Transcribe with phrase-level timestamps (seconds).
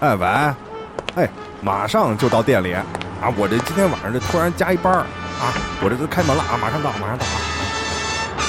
[0.00, 0.26] 哎喂，
[1.16, 1.28] 哎，
[1.60, 2.84] 马上就到店里啊！
[3.36, 5.50] 我这今天晚上这突然加一班儿啊，
[5.82, 7.30] 我这都开门了啊，马上到，马上到啊！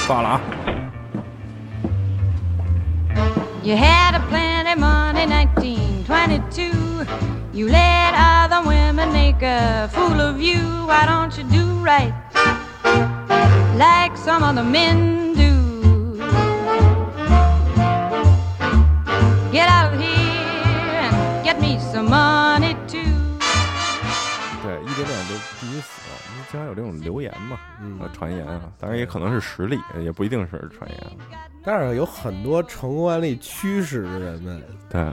[0.06, 0.40] 挂了啊
[3.64, 7.04] ！You had a plenty money, 1922.
[7.52, 10.86] You let other women make a fool of you.
[10.86, 12.12] Why don't you do right
[13.76, 15.19] like some other men
[25.60, 26.00] 必须死，
[26.32, 30.98] 因为经常有这种流言嘛，嗯呃，传言啊，当然也可能是实力，也不一定是传言。
[31.64, 35.12] 但是有很多成功案例驱使着人们对，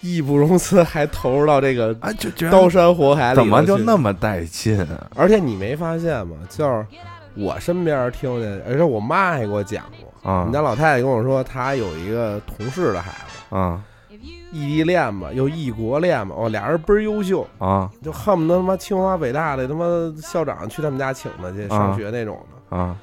[0.00, 3.36] 义不容辞，还投入到这个啊，就觉得刀山火海里。
[3.36, 3.96] 怎么就那？
[3.96, 5.10] 么带劲啊？
[5.14, 6.36] 而且你没发现吗？
[6.48, 6.86] 就是
[7.34, 10.30] 我身边听见，而且我妈还给我讲过。
[10.30, 13.80] 啊你家老太太跟我说，她有一个同事的孩子，啊
[14.52, 19.84] 异地恋嘛，又异国恋嘛，哦，俩人倍儿优秀，啊就恨不得他妈清华北大的他妈
[20.20, 22.76] 校长去他们家请他去上学那种的。
[22.76, 22.96] 啊！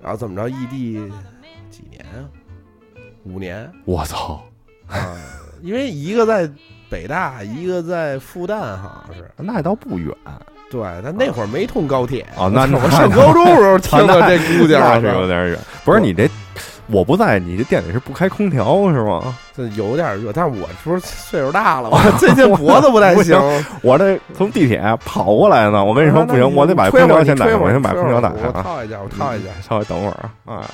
[0.00, 0.94] 然后怎么着，异地
[1.70, 2.24] 几年啊？
[3.24, 4.42] 五年我操！
[4.86, 5.16] 啊？
[5.62, 6.50] 因为一个在
[6.88, 9.30] 北大，一个在复旦，好像是。
[9.36, 10.16] 那倒不远
[10.70, 15.58] 对，但那会儿没通高铁啊 那那我上高中的时候听到这姑娘，那是有点远。
[15.84, 16.30] 不是你这，
[16.86, 19.36] 我不在，你这店里是不开空调是吗？
[19.56, 21.90] 这有点热，但是我是不是岁数大了？
[21.90, 23.36] 我最近脖子不太行。
[23.82, 28.62] 我这从地铁跑过来呢，我跟你说不行，我得把空调先打开，我先把空调打开我啊。
[28.62, 29.48] 套一下，我套一下。
[29.68, 30.70] 稍微等会儿啊啊！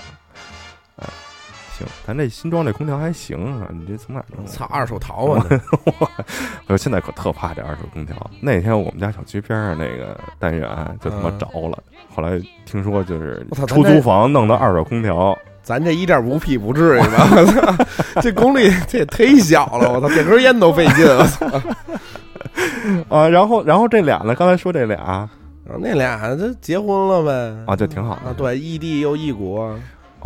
[1.77, 4.51] 哎，行，咱这新装这空调还行啊，你这从哪弄的？
[4.51, 5.47] 操，二手淘啊！
[5.85, 6.09] 我
[6.69, 8.15] 我现在可特怕这二手空调。
[8.41, 10.69] 那天我们家小区边上那个单元
[11.01, 11.79] 就他妈嗯着了，
[12.15, 17.77] 后来听说就是出租房弄的二手空调，咱这一点五匹不至于吧？
[18.23, 19.93] 这功率这也忒小了！
[19.93, 21.05] 我操，点根烟都费劲。
[21.07, 21.47] 我操，
[23.15, 25.29] 啊，然后然后这俩呢，刚才说这俩啊，
[25.81, 27.65] 那俩这结婚了呗？
[27.67, 29.77] 啊就挺好的啊，对，异地又异国，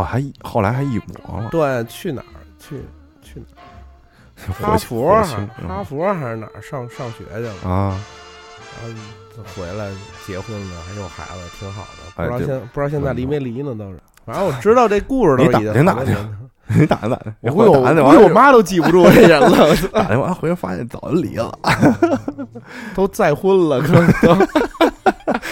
[0.01, 2.41] 哦，还后来还异国了，对，去哪儿？
[2.59, 2.81] 去
[3.23, 4.53] 去哪儿？
[4.63, 5.23] 哈火佛
[5.69, 7.71] 哈佛还是哪儿上上学去了？
[7.71, 8.01] 啊，
[8.83, 9.91] 然后回来
[10.27, 11.89] 结婚了，还有孩子，挺好的。
[12.17, 13.75] 不知道现不知道现在离没离呢？
[13.79, 16.37] 倒是，反正我知道这故事都你打已经听打听好多年了
[16.73, 21.53] 你打听打听，我估计我我妈都记不住这人了， 打电话回来发现早就离了，
[22.95, 24.35] 都再婚了，可能都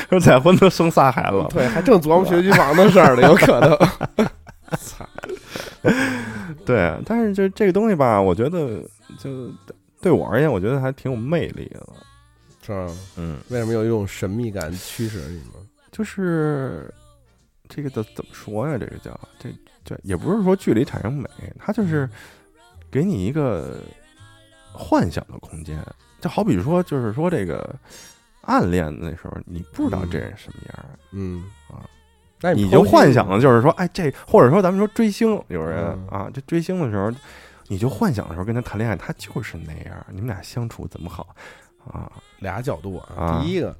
[0.09, 4.29] 说再婚都生仨孩子了，对，还正琢磨学区房的事儿呢，有可能。
[5.83, 5.91] 操，
[6.65, 8.83] 对，但是就这个东西吧，我觉得
[9.19, 9.50] 就
[10.00, 11.87] 对我而言，我觉得还挺有魅力的，
[12.62, 12.94] 是吧？
[13.16, 15.55] 嗯，为什么有一种神秘感驱使你呢？
[15.91, 16.93] 就是
[17.69, 18.77] 这个怎怎么说呀？
[18.78, 19.50] 这个叫这
[19.84, 21.28] 这也不是说距离产生美，
[21.59, 22.09] 它就是
[22.91, 23.81] 给你一个
[24.72, 25.83] 幻想的空间。
[26.21, 27.75] 就好比说，就是说这个
[28.43, 31.87] 暗恋的那时候，你不知道这人什么样儿，嗯啊，
[32.41, 37.12] 那你就幻想的就是说，哎，这或者说咱们说追星，有人、嗯啊，这追星的时候，
[37.66, 41.34] 你就幻想的时候跟他谈恋爱，他就是那样，你们俩相处怎么好
[41.91, 42.10] 啊？
[42.38, 43.09] 俩角度啊。
[43.16, 43.76] 啊第一个，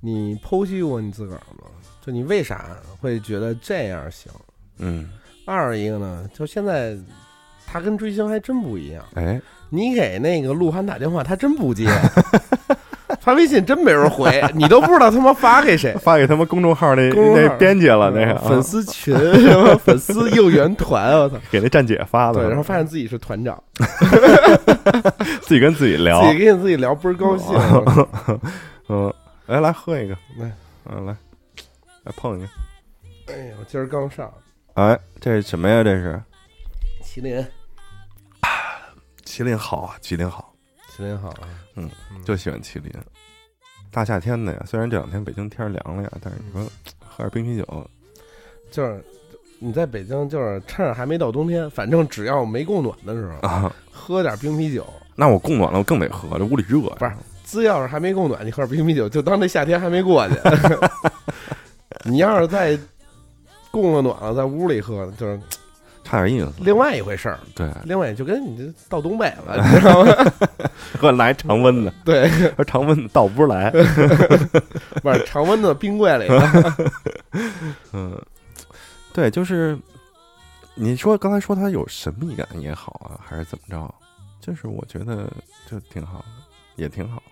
[0.00, 1.66] 你剖析过你自个儿吗？
[2.00, 2.66] 就你为啥
[3.00, 4.32] 会觉得这样行？
[4.78, 5.10] 嗯，
[5.44, 6.96] 二一个呢，就现在
[7.66, 9.04] 他跟追星还真不一样。
[9.14, 9.38] 哎，
[9.68, 11.86] 你给那个鹿晗打电话，他真不接，
[13.20, 15.94] 发微信真没人回， 你都不知道他妈发给谁。
[16.00, 21.36] 发给他们公众号那那编辑了，那个、啊、粉丝群什么 粉丝应援团，我操！
[21.50, 23.62] 给那站姐发的，对，然后发现自己是团长，
[25.42, 27.54] 自己跟自己聊，自己跟自己聊倍儿高兴。
[28.88, 29.12] 嗯，
[29.46, 30.50] 来，来喝一个，来，
[30.90, 31.16] 嗯，来，
[32.04, 32.48] 来碰一个，
[33.32, 34.30] 哎呀，我今儿刚上。
[34.74, 35.82] 哎，这是什么呀？
[35.82, 36.20] 这是？
[37.02, 37.44] 麒麟，
[39.24, 40.47] 麒麟好啊，麒麟好，
[40.98, 41.88] 麒麟好啊，嗯，
[42.24, 42.92] 就喜欢麒麟。
[43.90, 47.90] 大夏天的呀，虽然这两天北京天儿凉了呀，但是你说喝点冰啤酒，
[48.72, 49.02] 就是
[49.60, 54.84] 你在北京，就是趁着还没到冬天，反正只要没供暖的时候，啊，喝点冰啤酒。
[55.14, 56.96] 那我供暖了，我更得喝，这屋里热呀。
[56.98, 57.12] 不是
[57.44, 60.34] 只要是还没供暖，你喝点冰啤酒，就当这夏天还没过去。
[62.04, 62.76] 你要是在
[63.70, 65.40] 供了暖了，在屋里喝，就是
[66.08, 66.52] 差点意思。
[66.60, 67.38] 另外一回事儿。
[67.54, 70.12] 对，另外就跟你这到东北了， 你知道吗？
[71.02, 73.70] 我来常温的，对，说常温的倒 不是来。
[75.02, 76.90] 不是常温的冰柜里的。
[77.92, 78.18] 嗯，
[79.12, 79.78] 对，就是
[80.74, 83.94] 你说刚才说它有神秘感也好啊，还是怎么着？
[84.40, 85.30] 就是我觉得
[85.70, 86.24] 就挺好的，
[86.76, 87.22] 也挺好。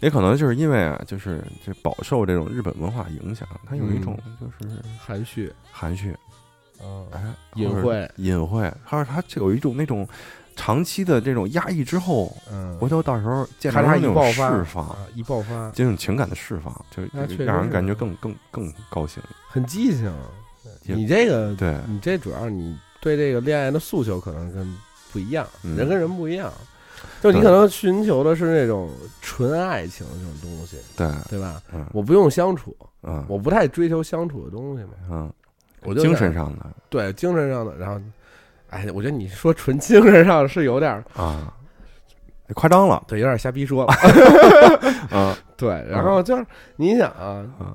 [0.00, 6.16] 也可能就是因为啊，就是这饱受这种日本文化影响，它有一种就是含蓄，含蓄，
[6.82, 7.22] 嗯，哎，
[7.54, 10.06] 隐晦，隐晦，还有它就有一种那种
[10.56, 19.22] 长期的这种压抑之后，嗯，回头到时候见咔嚓一到那种爆发释放，啊一爆发，这种情感的释放，就是让人感觉更更更高兴。
[19.48, 20.12] 很激情。
[20.84, 24.74] 你这个，对，你这主要你对这个恋爱的诉求可能跟
[25.12, 26.50] 不一样，嗯人跟人不一样。
[27.22, 28.90] 就你可能寻求的是那种
[29.20, 31.60] 纯爱情这种东西，对，对吧？
[31.72, 35.32] 嗯我不用相处，嗯我不太追求相处的东西嘛，嗯，
[35.84, 38.00] 我就精神上的对精神上的，然后，
[38.70, 41.52] 哎，我觉得你说纯精神上是有点儿啊，
[42.54, 43.94] 夸张了，对，有点瞎逼说了。
[45.10, 46.44] 嗯 对，然后就是
[46.76, 47.74] 你想啊，嗯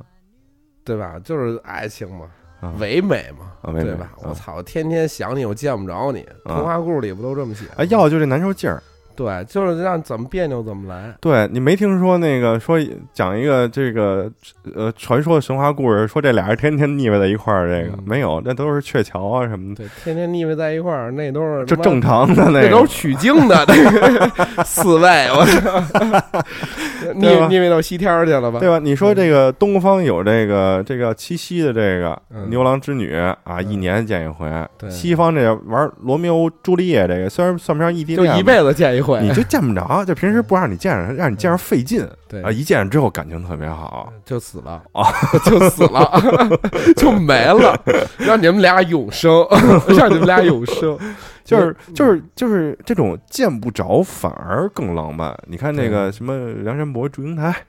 [0.86, 1.20] 对吧？
[1.24, 2.26] 就是爱情嘛，
[2.62, 4.12] 嗯唯美嘛，对吧？
[4.18, 7.66] 我嗯操，天天想你，我见不着你，啊童话故事里不都这么写？
[7.78, 8.82] 哎，要的就这难受劲儿。
[9.16, 11.14] 对，就是让怎么别扭怎么来。
[11.20, 12.80] 对你没听说那个说
[13.14, 14.32] 讲一个这个
[14.76, 22.94] 呃传说神话故事，说这俩人天天腻歪在一块儿，这个、嗯没有，那都是鹊桥啊什么的，对，天天腻歪在一块儿，那都是这正，常的那个那都是。
[22.94, 26.44] 取经的那个四位，我操，
[27.16, 28.60] 腻腻歪到西天去了吧？
[28.60, 28.80] 对吧？
[28.80, 34.48] 你说这个东方有这个这个七夕的这个嗯牛郎织女啊，嗯一年见一回。
[34.78, 39.20] 对西方这玩罗密欧朱丽叶这个，虽然算不上异地恋，就一辈子见一回。
[39.22, 42.50] 你就见不着，就平时不让你见着，让你见着费劲对啊！
[42.52, 45.04] 一见着之后感情特别好，就死了啊，
[45.46, 46.10] 就死了，
[46.96, 47.80] 就没了，
[48.18, 49.46] 让你们俩永生，
[49.98, 50.98] 让你们俩永生。
[51.44, 55.38] 就是就是就是这种见不着反而更浪漫。
[55.46, 56.34] 你看那个什么
[56.64, 57.60] 梁山伯、祝英台，是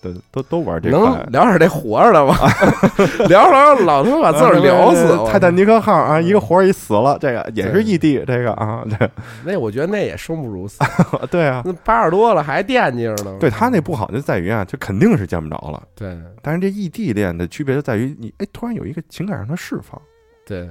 [0.00, 1.22] 都都都玩这能块？
[1.30, 2.34] 聊点这活着的吗？
[3.28, 9.10] 聊着聊着老他妈把自个儿聊死泰坦尼克号啊，一个活儿一死了，这个也是异地，这个啊，对
[9.44, 10.78] 那我觉得那也生不如死，
[11.30, 13.36] 对啊，那八十多了还惦记着呢。
[13.38, 15.82] 对他那不好就在于啊，就肯定是见不着了。
[15.94, 20.00] 对但是这异地恋的区别就在于你，哎，突然有一个情感上的释放，
[20.46, 20.68] 对，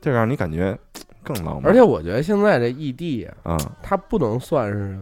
[0.00, 0.76] 这让你感觉
[1.22, 1.66] 更浪漫。
[1.66, 4.98] 而且我觉得现在这异地啊，啊，它不能算是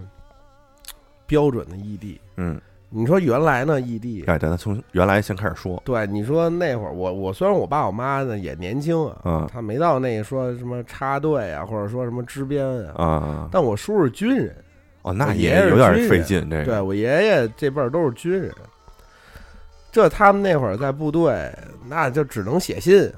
[1.29, 2.21] 标准的异地。
[2.37, 9.49] 嗯，你说原来呢，异地，哎，咱从原来先开始说，对，你说那会儿我我虽然我爸我妈呢也年轻啊，嗯。
[9.53, 14.57] 他没到那个说什么插队啊，或者说什么支边啊，啊，但我叔是军人，
[15.03, 18.51] 哦，那也有点费劲，这对，我爷爷这辈儿都是军人，
[19.93, 21.53] 这他们那会儿在部队，
[21.87, 23.13] 那就只能写信，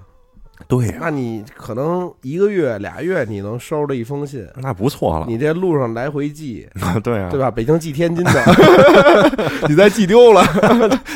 [0.68, 6.68] 对呀，那你可能一个月俩月你能收着一封信，那不错了，你这路上来回寄，
[7.02, 7.50] 对啊，对吧？
[7.50, 8.44] 北京寄天津的
[9.68, 10.44] 你再寄丢了，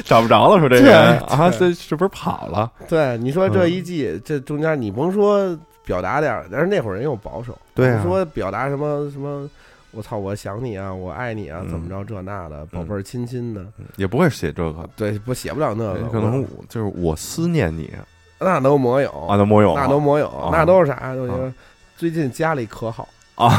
[0.04, 2.70] 找不着了，说这对人啊，对这是不是跑了？
[2.88, 9.48] 对，你说嗯这一寄，这中间你甭说表达点儿，但是那会儿人又保守，对说表达什么什么。
[9.96, 10.18] 我操！
[10.18, 13.64] 我想你啊，我爱你啊，嗯怎么着这那的，宝贝儿亲亲的，
[13.94, 17.88] 也不会写这个，对，不写不了那个，可能我就是我思念你
[18.38, 19.10] 那都没有。
[19.26, 20.50] 啊，都没有，那都没有，啊。
[20.52, 21.14] 那都是啥？
[21.96, 23.08] 最近家里可好
[23.44, 23.50] 啊，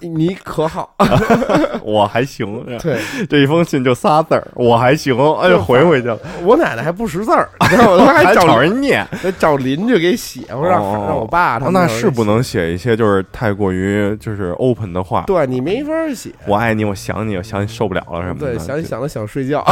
[0.00, 0.94] 你你可好？
[1.82, 2.98] 我还行，对
[3.28, 8.04] 这一封信就仨字儿，我还行，哎呦，回回去了，我奶奶还不识字儿，你知道吗？
[8.06, 12.74] 她还还找找人念，还找邻居给写，我让哦让我爸他们那是不能写。
[12.74, 19.64] 一些就是太过于就是 open 的话，对你没法写，我爱你，我想你，我想你受不了了什么的，对，想你想的想睡觉。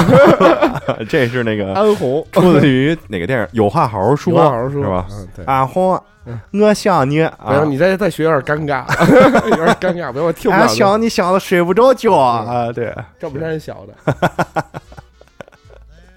[0.99, 3.47] 这这是那个安红，出自于哪个电影？
[3.53, 5.07] 有话好好说，有话好好说是吧？
[5.11, 5.45] 嗯，对。
[5.47, 6.22] 阿红嗯，
[6.53, 8.87] 我想你不行，啊，你再再学有点尴尬，
[9.51, 10.63] 有点尴尬，不要，我听不了。
[10.63, 12.95] 俺想你想的睡不着觉啊，对。
[13.19, 14.73] 赵本山小的，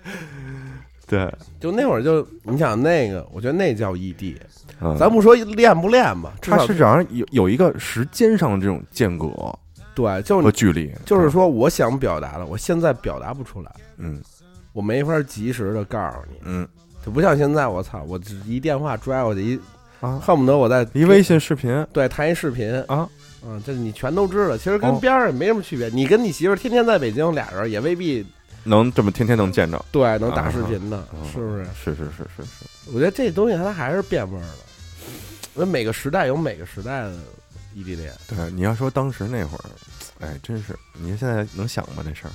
[1.08, 4.39] 对，就那会儿就你想那个，我觉得那叫异地。
[4.82, 4.96] 嗯。
[4.98, 9.27] 咱不说练不练吧，至少它是好像有有一个时间上的这种间隔
[9.96, 14.22] 对，就和距离，就是说，我想表达的，我现在表达不出来，嗯。
[14.74, 16.68] 我没法及时的告诉你，嗯。
[17.06, 19.60] 就不像现在，我操，我只一电话拽过去一，
[20.05, 23.09] 啊，恨不得我在一微信视频对谈一视频啊，
[23.45, 25.89] 嗯，这你全都知道，其实跟哦边上也没什么区别。
[25.89, 28.25] 你跟你媳妇儿天天在北京，俩人也未必
[28.63, 31.65] 能这么天天能见着，对能打啊视频的，啊是不是？
[31.83, 34.55] 是是是是是，我觉得这东西它还是变味儿了。
[35.53, 37.13] 那每个时代有每个时代的
[37.74, 39.63] 异地恋，对，你要说当时那会儿，
[40.19, 42.03] 哎，真是，你现在能想吗？
[42.03, 42.31] 这事儿，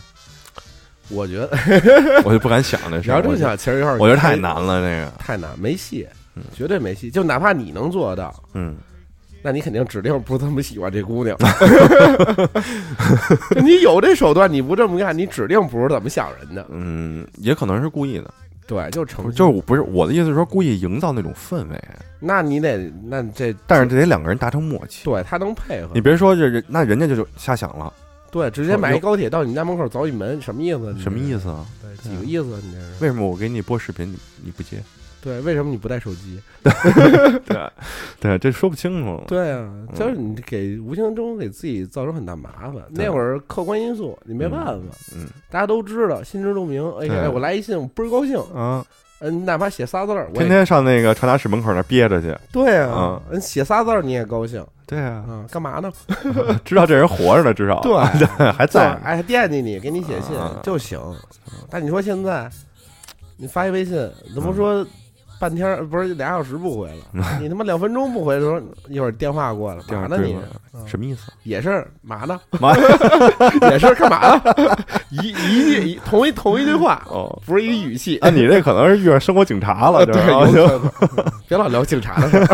[1.10, 1.50] 我觉得
[2.24, 3.16] 我就不敢想这事儿。
[3.16, 6.16] 我就要这么想，其实有点我觉得太难了，这个，太难，没戏嗯，
[6.54, 7.10] 绝对没戏。
[7.10, 8.76] 就哪怕你能做到，嗯，
[9.42, 11.36] 那你肯定指定不这么喜欢这姑娘。
[13.62, 16.66] 你有这手段，你不这么干，你指定不是怎么想人的。
[16.70, 18.32] 嗯，也可能是故意的，
[18.66, 21.82] 对，就成就是我不是我的意思是说故意营造那种氛围，
[22.18, 25.04] 那你得，那这但是这得两个人达成默契。
[25.04, 27.92] 对他能配合你，别说这人，那人家就就瞎想了，
[28.30, 30.94] 对，直接买一高铁到你家门口凿一门，什么意思？
[30.98, 31.40] 什么意思？
[31.40, 31.66] 思啊？
[31.82, 32.60] 对，几个意思？
[32.62, 33.02] 你这是？
[33.02, 34.76] 为什么我给你播视频，你你不接？
[35.22, 36.40] 对，为什么你不带手机？
[36.62, 37.70] 对，
[38.20, 39.22] 对，这说不清楚。
[39.26, 42.82] 对啊，就是你给无形中给自己造成很大麻烦。
[42.90, 46.82] 那会儿客观因素你没办法，嗯大家都知道，心知肚明。
[46.98, 48.38] 哎呀，我来一信，我倍儿高兴。
[48.54, 48.84] 啊，
[49.20, 52.34] 嗯，哪怕写仨字儿，我天天上那个传达室门口那憋着去。
[52.52, 55.46] 对啊啊，嗯，写仨字儿你也高兴对啊，嗯？
[55.50, 55.92] 干嘛呢？
[56.64, 57.94] 知道这人活着呢，至少对
[58.52, 58.94] 还在。
[59.04, 60.98] 哎，惦记你，给你写信啊就行。
[61.68, 62.50] 但你说现在，
[63.36, 64.84] 你发一微信，怎么说
[65.40, 67.26] 半天儿不是俩小时不回了？
[67.40, 70.36] 你他妈两分钟不回的时候，一会儿电话过来，嘛呢你
[70.86, 71.32] 什么意思？
[71.44, 72.38] 也是嘛呢？
[72.60, 72.76] 妈
[73.72, 74.54] 也是干嘛呢？
[75.08, 78.18] 一一句一同一同一句话，哦，不是一个语气。
[78.18, 80.14] 啊，你这可能是遇上生活警察了，对。
[81.48, 82.46] 别老聊警察的事儿。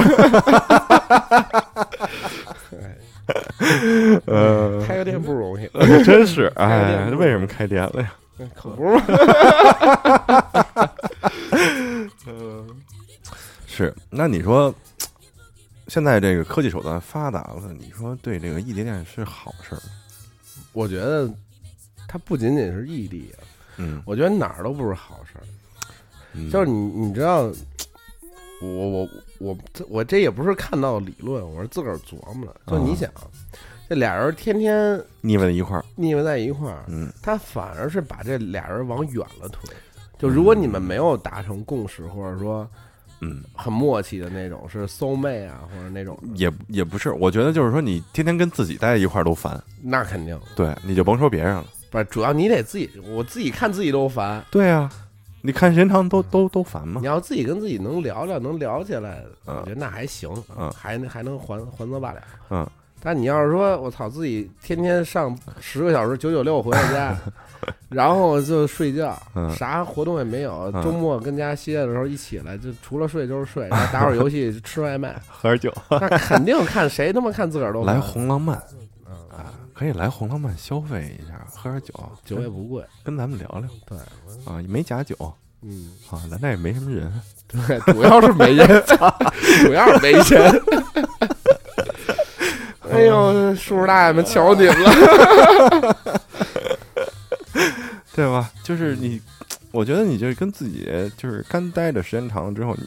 [4.26, 5.69] 呃，开个店不容易，
[6.05, 8.12] 真是，开哎，为什么开店了呀？
[8.55, 9.05] 可不是吗？
[13.66, 14.75] 是，那你说，
[15.88, 19.83] 现在这个科技手段发达了，你说对这个异地恋是好事儿？
[20.73, 21.28] 我觉得
[22.09, 23.35] 它不仅仅是异地，
[23.76, 25.43] 嗯，我觉得哪儿都不是好事儿。
[26.38, 27.50] 嗯就是你，你知道，
[28.61, 32.61] 我我我这我这也不是看到理论，我是自个儿琢磨的。
[32.66, 33.11] 就你啊想，
[33.88, 39.75] 这俩人天天腻歪在一块儿，腻歪在一块儿，嗯他反而是把这俩人往远了推。
[40.19, 42.69] 就如果你们没有达成共识，或者说
[43.21, 51.64] 嗯，很默契的那种，是 soul mate 啊，或者那种，也也不是，我觉得就是说，你天天跟自己待在一块儿都烦，那肯定对，你就甭说别人了。
[51.90, 52.05] 不是。
[52.07, 54.45] 主要你得自己，我自己看自己都烦。
[54.50, 54.90] 对啊，
[55.40, 57.07] 你看时间长都都都烦嘛你。
[57.07, 62.23] 要自己跟自己能聊聊，能聊起来，嗯我觉得那还行，嗯还还能还还则罢了。
[62.50, 62.69] 嗯，
[63.07, 67.17] 但你要是说我操，自己天天上十个小时九九六回到家，
[67.89, 78.61] 然后就睡觉， 嗯啥活动也没有，嗯周末跟家歇的时候一起来，就除了睡就是睡，然后打会儿游戏，吃外卖， 喝点酒，那肯定看谁他妈看自个儿都来红浪漫
[79.09, 81.95] 嗯啊，可以来红浪漫消费一下，喝点酒，
[82.25, 83.97] 酒也不贵，跟咱们聊聊对，
[84.53, 85.15] 啊，也没假酒
[85.63, 87.13] 嗯，啊，咱这也没什么人。
[87.47, 88.67] 对，主要是没人，
[89.65, 90.63] 主要是没人。
[92.97, 95.97] 哎呦，叔叔大爷们瞧你们了。
[98.15, 98.50] 对吧？
[98.62, 99.21] 就是你，
[99.73, 100.88] 我觉得你就是跟自己
[101.19, 102.87] 就是干待的时间长了之后，你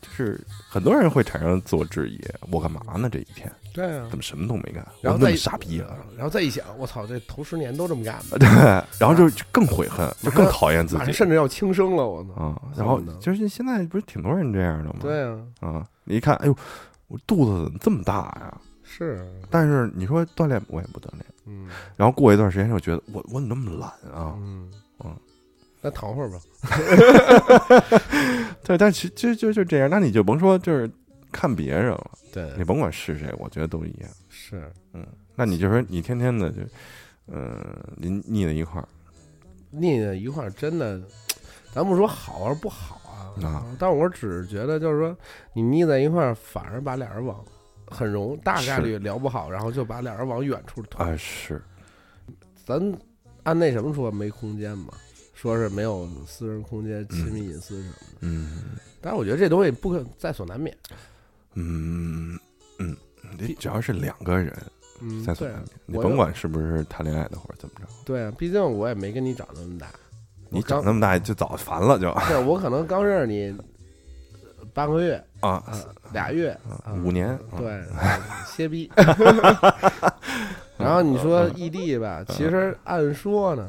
[0.00, 3.08] 就是很多人会产生自我质疑：我干嘛呢？
[3.08, 4.84] 这一天对啊怎，么什么都没干？
[5.00, 5.88] 然后再我那么傻逼啊！
[6.16, 8.48] 然后再一想，我操，这头十年都这么干的， 对，
[8.98, 12.42] 然后就就更悔恨，就更讨厌自己甚至要轻生了，我操！
[12.42, 12.60] 啊。
[12.76, 14.96] 然后就是现在不是挺多人这样的吗？
[15.00, 16.56] 对啊，啊，你一看，哎呦，
[17.06, 18.52] 我肚子怎么这么大呀？
[18.94, 21.66] 是，但是你说锻炼我也不锻炼，嗯。
[21.96, 24.34] 然后过一段时间就觉得我我怎么那么懒啊？
[24.38, 24.70] 嗯。
[25.04, 25.16] 嗯，
[25.80, 26.38] 那躺会儿吧。
[28.62, 30.88] 对，但其实就就这样，那你就甭说就是
[31.32, 32.52] 看别人了，对。
[32.58, 34.10] 你甭管是谁，我觉得都一样。
[34.28, 35.06] 是，嗯。
[35.34, 36.60] 那你就说你天天的就，
[37.28, 37.58] 嗯、
[37.96, 38.86] 你腻在一块儿，
[39.70, 41.00] 腻在一块儿真的，
[41.72, 43.00] 咱不说好还是不好
[43.42, 43.66] 啊，啊。
[43.78, 45.16] 但我只是觉得就是说，
[45.54, 47.42] 你腻在一块儿，反而把俩人往
[47.92, 51.04] 很容大概率聊不好，然后就把俩人往远处推。
[51.04, 51.62] 啊是，
[52.64, 52.80] 咱
[53.42, 54.94] 按那什么说没空间嘛，
[55.34, 58.16] 说是没有私人空间、亲密隐私什么的。
[58.20, 58.62] 嗯。
[59.00, 60.76] 但是我觉得这东西不可在所难免。
[61.54, 62.38] 嗯
[62.78, 62.96] 嗯，
[63.38, 64.56] 你只要是两个人
[65.00, 69.88] 嗯，在所难免，你甭管是不是谈恋爱的或者怎么着，对啊，毕竟我也没跟你长那么大，
[70.48, 72.12] 你长那么大就早烦了就。
[72.28, 73.54] 对我可能刚认识你
[74.72, 75.22] 半个月。
[75.40, 76.56] 啊啊，俩月
[77.04, 77.82] 五年，啊对，
[78.46, 78.90] 歇逼。
[80.78, 83.68] 然后你说异地吧，其实按说呢，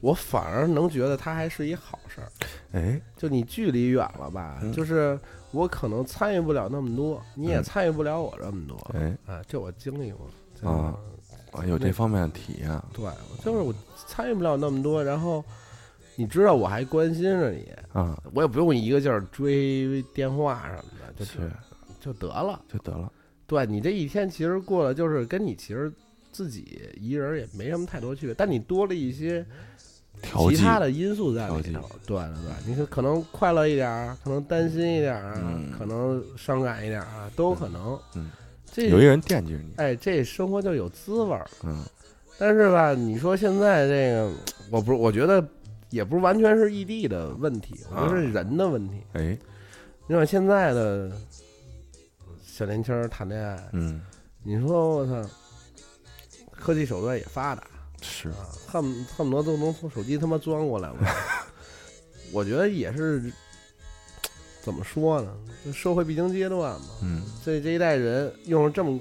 [0.00, 2.28] 我反而能觉得它还是一好事儿。
[2.72, 5.18] 哎，就你距离远了吧，嗯就是
[5.50, 8.76] 我可能参与不了那么多，你也嗯参与不了我这么多。
[8.94, 10.26] 哎啊，这我经历过。
[10.70, 10.96] 啊，
[11.66, 13.04] 有这方面的体验，对，
[13.44, 13.72] 就是我
[14.06, 15.44] 参与不了那么多，然后
[16.18, 21.48] 你知道我还关心着你，啊，我也不用一个劲儿追电话什么的，就是
[22.00, 22.60] 就得了。
[22.66, 23.08] 就得了，
[23.46, 25.92] 对你这一天其实过了，就是跟你其实
[26.32, 29.46] 自己一人也没什么太多区别，但你多了一些，
[30.20, 31.88] 其他的因素在里头。
[32.04, 37.96] 对对对，你可能快乐一点儿，可能担心一点儿，嗯可能伤感一点儿啊，都有可能。
[38.16, 38.28] 嗯，
[38.72, 41.48] 这有一个人惦记着你，哎，这生活就有滋味儿。
[41.62, 41.84] 嗯
[42.40, 44.32] 但是吧，你说现在这个，
[44.70, 45.44] 我不是，我觉得
[45.90, 49.02] 也不是完全是异地的问题，我觉得是人的问题。
[49.14, 49.38] 哎，
[50.06, 51.10] 你看现在的
[52.42, 54.00] 小年轻儿谈恋爱，嗯。
[54.44, 55.28] 你说我操，
[56.52, 57.62] 科技手段也发达
[58.00, 60.96] 是，啊，恨恨不得都能从手机他妈钻过来了。
[62.32, 63.30] 我觉得也是
[64.62, 65.34] 怎么说呢？
[65.66, 68.98] 就社会必经阶段嘛，嗯，这这一代人用了这么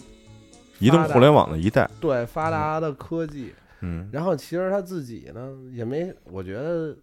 [0.79, 3.66] 移动互联网的一代，对发达的科技，嗯，
[4.11, 6.95] 然后其实他自己呢也没，我觉得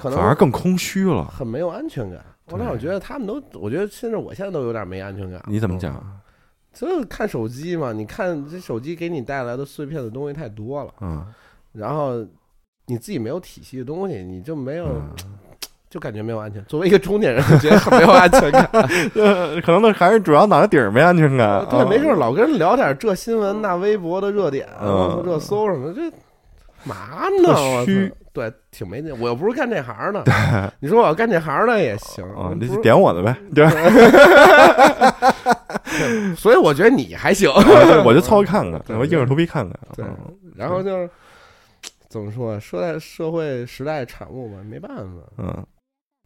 [0.00, 1.24] 可能反而更空虚了。
[1.26, 2.24] 很没有安全感。
[2.46, 5.42] 我对让我觉得他们都，我觉得甚至我现在都有点没安全感。
[5.46, 6.20] 你怎么讲？
[6.72, 11.26] 就是看手机嘛，你看这手机给你带来的碎片的东西太多了，嗯，
[11.72, 12.24] 然后
[12.86, 15.38] 你自己没有体系的东西，你就没有，嗯
[15.90, 16.62] 就感觉没有安全。
[16.64, 18.68] 作为一个中年人， 我觉得很没有安全感。
[19.14, 21.64] 呃， 可能那还是主要脑袋顶儿没安全感。
[21.70, 26.02] 对，啊没事儿老跟人聊点这新闻那微博的热点，嗯热搜什么，这
[26.84, 27.52] 嘛呢？
[27.54, 29.12] 我虚对，挺没劲。
[29.20, 30.22] 我又不是干这行的，
[30.80, 33.66] 你说我要干这行的也行，啊，你就点我的呗， 对，
[36.36, 37.50] 所以我觉得你还行。
[38.04, 39.76] 我就凑合看看，我硬着头皮看看。
[39.96, 40.16] 对嗯
[40.56, 41.08] 然后就是
[42.08, 45.04] 怎么说，说在社会时代产物吧，没办法。
[45.38, 45.66] 嗯，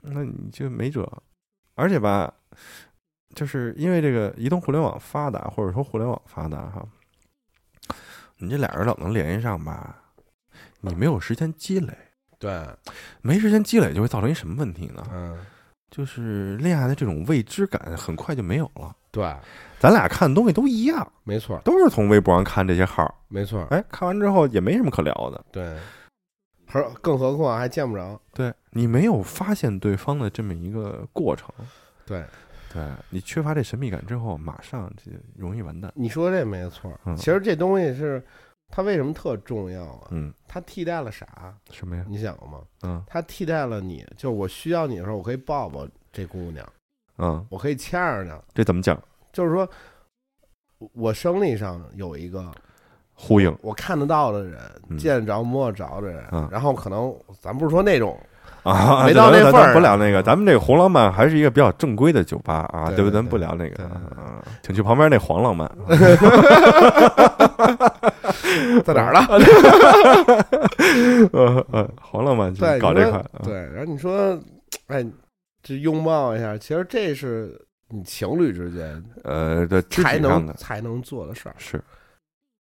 [0.03, 1.11] 那你就没辙。
[1.75, 2.33] 而且吧，
[3.35, 6.87] 就是因为这个移动互联网发达，或者说互联网发达哈，
[8.37, 9.97] 你这俩人老能联系上吧，
[10.81, 11.97] 你没有时间积累，
[12.39, 12.63] 对，
[13.23, 15.03] 没时间积累就会造成一什么问题呢？
[15.13, 15.39] 嗯，
[15.91, 18.95] 就是恋爱的这种未知感很快就没有了。
[19.11, 19.35] 对，
[19.79, 25.45] 咱俩看的东西都一样，没错，都是从微博上看这些号，没错，哎，看完之后也没什么可聊的。
[25.51, 25.79] 对。
[26.67, 31.49] 何更何况还见不着，对你没有发现对方的这么一个过程，
[32.07, 32.25] 对，
[32.73, 35.93] 对你缺乏这神秘感之后，马上就容易完蛋。
[35.95, 36.91] 你说这没错。
[37.05, 38.23] 嗯其实这东西是
[38.69, 40.09] 它为什么特重要啊？
[40.11, 41.55] 嗯，它替代了啥？
[41.71, 42.05] 什么呀？
[42.09, 42.61] 你想过吗？
[42.83, 46.67] 嗯它替代了你，就是我需要你的时候，我可以抱抱这姑娘，
[47.19, 48.43] 嗯，我可以牵着她。
[48.55, 49.01] 这怎么讲？
[49.33, 49.69] 就是说，
[50.95, 52.51] 我生理上有一个
[53.13, 58.19] 呼应我看得到的人，嗯见得着摸得着的人，嗯然后可能咱不是说那种，
[58.63, 63.03] 啊，没到那咱份儿咱不聊那个，咱们这个红浪漫还是一个比较正规的酒吧啊，对不？
[63.03, 63.91] 对对咱对不聊那个
[64.63, 65.69] 请去旁边那黄浪漫。
[68.85, 69.21] 在哪儿了？
[71.33, 74.39] 呃呃，黄浪漫去对，你说搞这块，啊对，然后你说，
[74.89, 75.05] 哎，
[75.63, 81.55] 这拥抱一下，其实这是你情侣之间呃的肢才能才能做的事儿。
[81.59, 81.83] 是，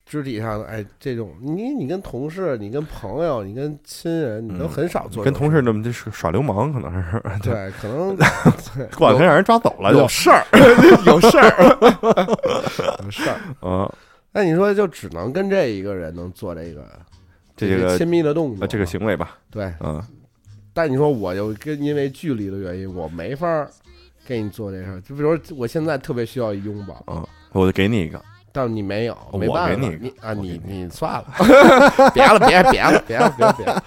[0.09, 5.33] 肢体上的，哎，这种你你跟同事、你跟朋友、你跟亲人，你都嗯很少做这跟。
[5.39, 8.15] 同事那么就是耍流氓，可能是对，可能
[8.75, 10.43] 对过两天让人抓走了就有事儿，
[11.05, 11.77] 有事儿，
[13.05, 13.37] 有事儿。
[13.69, 13.93] 啊，
[14.31, 16.83] 那你说，就只能跟这一个人能做这个
[17.55, 19.71] 这个亲密的动作，呃这个行为吧，对。
[19.81, 20.01] 嗯
[20.71, 23.69] 但你说我就跟因为距离的原因，我没法儿
[24.25, 25.01] 给你做这事儿。
[25.01, 31.25] 就比如说我现在特别需要一拥抱，嗯，我就给你一个，但是你没有，我没办法，给你你啊，你你你算了，
[32.13, 33.83] 别了，别别了，别了，别了别了。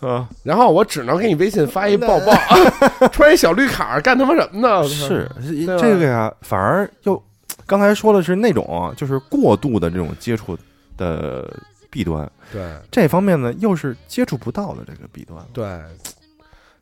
[0.08, 2.32] 啊，然后我只能给你微信发一抱抱，
[3.08, 4.84] 穿一小绿卡干他妈什么呢？
[4.88, 5.30] 是
[5.78, 7.22] 这个呀，反而又
[7.66, 10.56] 刚才说的是那种就是过度的这种接触
[10.96, 11.50] 的
[11.90, 15.80] 弊端，对这方面呢又是接触不到的这个弊端，对，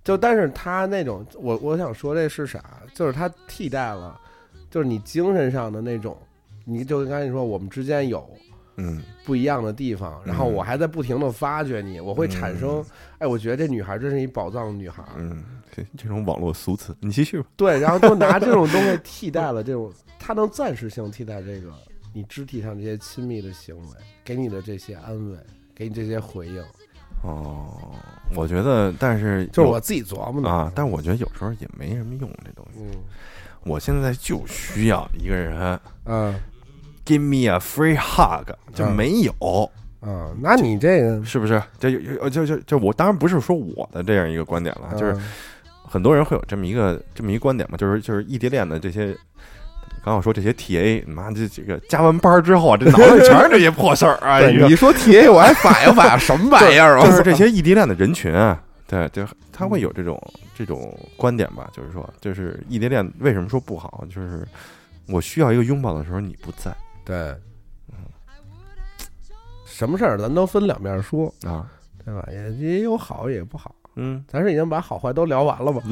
[0.02, 2.60] 就但是他那种，我我想说这是啥？
[2.94, 4.18] 就是他替代了，
[4.70, 6.16] 就是你精神上的那种，
[6.64, 8.28] 你就跟刚才你说，我们之间有
[8.76, 9.02] 嗯。
[9.24, 10.52] 不一样的地方，然后嗯。
[10.52, 12.84] 我还在不停的发掘你，我会产生嗯，
[13.18, 21.72] 哎，我觉得这女孩真是一宝藏女孩，嗯，这这种网络俗词，你继续吧，对，然后就拿 这种东西替代了这种，它能暂时性替代这个
[22.12, 25.38] 你肢体上这些亲密的行为，给你的这些安慰，
[25.72, 26.60] 给你这些回应，
[27.22, 27.94] 哦，
[28.34, 32.90] 我觉得，但是就是我自己琢磨的啊，但是我觉得有时候也没什么用，这东西，嗯。
[33.64, 36.34] 我现在就需要一个人嗯
[37.12, 39.70] give me a free hug，就嗯没有。
[40.04, 41.62] 嗯，那你这个是不是？
[41.78, 45.22] 这有有就就就我当然不是说我的这样一个观点了，就是嗯
[45.88, 49.14] 很多人会有这么一个这么一个观点嘛，就是就是异地恋的这些，
[50.04, 54.40] 刚我说这些 TA，妈这这个加完班之后啊，这脑子里全是这些破事儿啊！
[54.48, 57.06] 你说 TA，我还反应反应什么玩意儿啊？
[57.06, 59.22] 就是这些异地恋的人群啊，对，就
[59.52, 60.20] 他会有这种
[60.56, 64.44] 这种观点吧，就是说，就是异地恋为什么说不好，就是
[65.06, 67.34] 我需要一个拥抱的时候你不在对，
[69.64, 71.66] 什么事儿咱都分两面说，啊，
[72.04, 72.26] 对吧？
[72.30, 74.24] 也也有好也有不好，嗯。
[74.28, 75.82] 咱是已经把好坏都聊完了吧？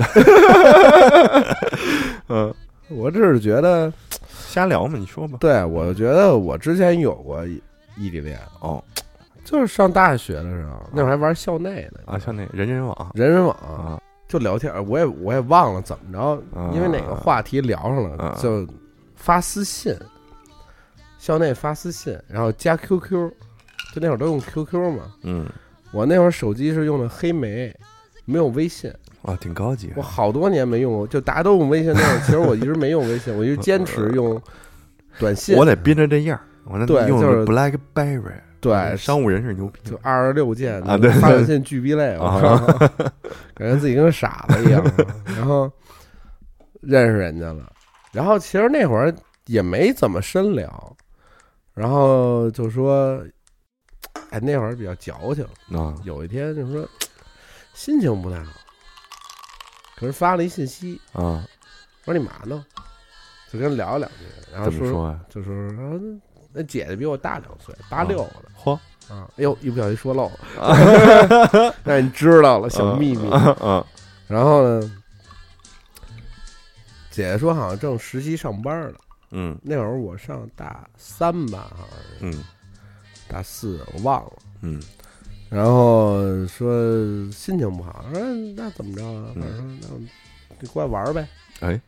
[2.28, 2.54] 嗯，
[2.88, 3.92] 我只是觉得，
[4.30, 5.38] 瞎聊嘛，你说吧。
[5.40, 7.62] 对我觉得我之前有过异
[7.96, 8.82] 异地恋，哦。
[9.42, 13.10] 就是上大学的时候，那会儿还玩校内呢，啊，校内人人网。
[13.14, 13.56] 人人网。
[13.56, 16.20] 啊，就聊天，我也我也忘了怎么着，
[16.54, 16.70] 啊。
[16.72, 18.64] 因为哪个话题聊上了啊，就
[19.16, 19.92] 发私信，
[21.20, 23.30] 校内发私信，然后加 QQ，
[23.92, 25.12] 就那会儿都用 QQ 嘛。
[25.22, 25.46] 嗯
[25.92, 27.74] 我那会儿手机是用的黑莓，
[28.24, 28.90] 没有微信，
[29.22, 30.02] 啊，挺高级我。
[30.02, 34.40] 好多年没用过，就大家都用微信那会儿，其实我一直没用微信，我就坚持用
[35.18, 35.54] 短信。
[35.58, 42.88] 我得憋着这样儿，我那用 BlackBerry，对商务人士牛逼就二十六键啊对发短信巨逼累，我啊靠，
[43.54, 44.82] 感觉自己跟个傻子一样。
[45.36, 45.70] 然后
[46.80, 47.70] 认识人家了，
[48.12, 49.12] 然后其实那会儿
[49.46, 50.96] 也没怎么深聊，
[51.74, 53.24] 然后就说，
[54.30, 55.44] 哎，那会儿比较矫情，
[55.76, 56.86] 啊有一天就说
[57.74, 58.52] 心情不太好，
[59.96, 61.46] 可是发了一信息，啊，
[62.04, 62.64] 我说你嘛呢？
[63.52, 65.20] 就跟人聊了两句，然后说啊？
[65.28, 66.00] 就说说
[66.52, 68.42] 那姐姐比我大两岁，八六的。
[68.62, 68.74] 嚯，
[69.08, 73.30] 啊，哎呦，一不小心说漏了， 让你知道了小秘密。
[73.30, 73.86] 啊
[74.28, 75.02] 然后呢，
[77.10, 78.98] 姐姐说好像正实习上班呢，
[79.32, 82.44] 嗯那会儿我上大三吧，好像是嗯
[83.28, 84.32] 大四，我忘了。
[84.62, 84.80] 嗯
[85.48, 86.72] 然后说
[87.32, 88.20] 心情不好，说
[88.56, 89.32] 那怎么着啊？
[89.36, 89.88] 嗯反正说
[90.48, 91.26] 那你过来玩儿呗。
[91.60, 91.80] 哎，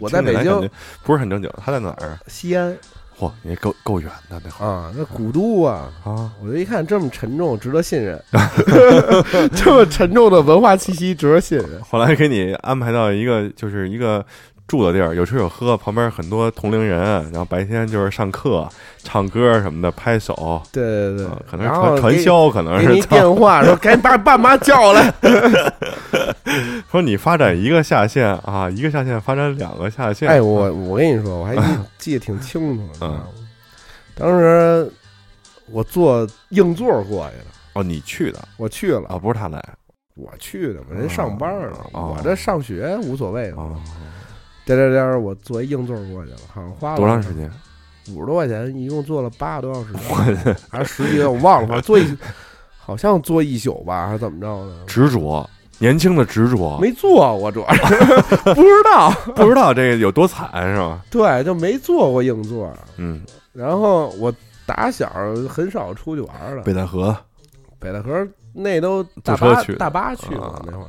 [0.00, 0.70] 我在北京听起来感觉
[1.04, 2.20] 不是很正经，他在哪儿啊？
[2.26, 2.76] 西安
[3.18, 6.32] 嚯，你够够远的那会儿啊，那古都啊，啊！
[6.40, 8.22] 我就一看这么沉重，值得信任，
[9.56, 11.82] 这么沉重的文化气息值得信任。
[11.82, 14.24] 后来给你安排到一个就是一个
[14.68, 17.00] 住的地儿，有吃有喝，旁边很多同龄人，
[17.32, 18.68] 然后白天就是上课、
[19.02, 25.12] 唱歌什么的，拍手，对对对啊，可能是传传销，可能是电话说赶紧把爸妈叫来。
[26.90, 30.28] 说你发展一个下线啊，一个下线发展两个下线。
[30.28, 31.62] 哎，我我跟你说，我还记
[31.98, 33.20] 记得挺清楚的，嗯？
[34.14, 34.90] 当时
[35.70, 39.62] 我坐硬座过去的，哦，你去的我去了，啊，不是他来
[40.14, 43.62] 我去的，我人上班呢，哦我这上学无所谓嘛。
[43.62, 43.80] 啊？
[44.76, 47.32] 颠颠颠，我坐一硬座过去了，好像花了多长时？
[47.34, 47.50] 间？
[48.14, 52.16] 五十多块钱，一共坐了八个多小时， 还是十几个，我忘了，反正坐一，
[52.78, 54.84] 好像坐一宿吧，还是怎么着的？
[54.86, 57.82] 执着，年轻的执着，没坐，过主要是
[58.54, 61.02] 不知道，不知道 这个有多惨是吧？
[61.10, 62.70] 对，就没坐过硬座。
[62.96, 63.22] 嗯，
[63.54, 64.32] 然后我
[64.66, 65.10] 打小
[65.48, 67.16] 很少出去玩了，北戴河
[67.78, 70.88] 北戴河那都大坐车去大巴去啊了那会儿，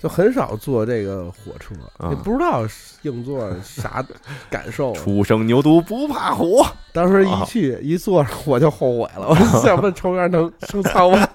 [0.00, 2.62] 就很少坐这个火车，啊也不知道
[3.02, 4.04] 硬座啥
[4.48, 4.92] 感受。
[4.98, 6.64] 初生牛犊不怕虎。
[6.92, 11.28] 当时啊一去一坐上我就后悔了，我想问 抽员能升舱 吗？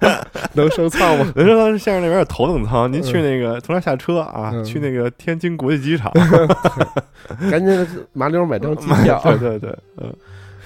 [0.53, 1.31] 能升舱吗？
[1.35, 6.11] 人说先生那边有头等舱，您去那个从那儿下车啊，嗯去那个天津国际机场。
[7.51, 9.21] 赶紧麻溜买张机票。
[9.23, 10.13] 对对对，嗯，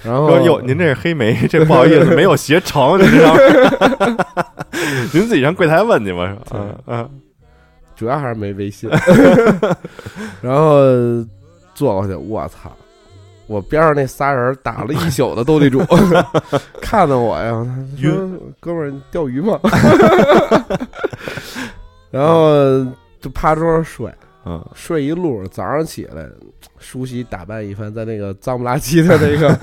[0.04, 4.16] 然后哟，您这是黑莓，这不好意思没有携程，您知道吗？
[5.12, 6.38] 您自己上柜台问去吧，是吧？
[6.54, 7.10] 嗯嗯
[7.98, 8.88] 主要还是没微信。
[10.40, 10.78] 然后
[11.74, 12.72] 坐过去，我操！
[13.48, 15.82] 我边上那仨人打了一宿的斗地主，
[16.82, 18.28] 看着我呀，他说
[18.60, 19.58] ：“哥们儿，钓鱼吗？”
[22.12, 22.84] 然后
[23.22, 24.12] 就趴桌上睡，
[24.44, 26.28] 嗯，睡一路，早上起来
[26.78, 29.54] 梳洗打扮一番，在那个脏不拉几的那个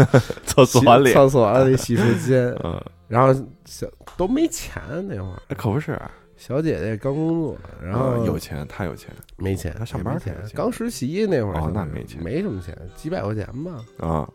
[0.47, 3.31] 厕所里，厕所里洗漱间，嗯，然后
[3.65, 5.99] 想都没钱那会儿，可不是，
[6.47, 14.29] 小姐姐刚工作，然后嗯有钱，她有钱没钱，她上班钱刚实习那会儿哦那没钱没什么钱，几百块钱吧，啊，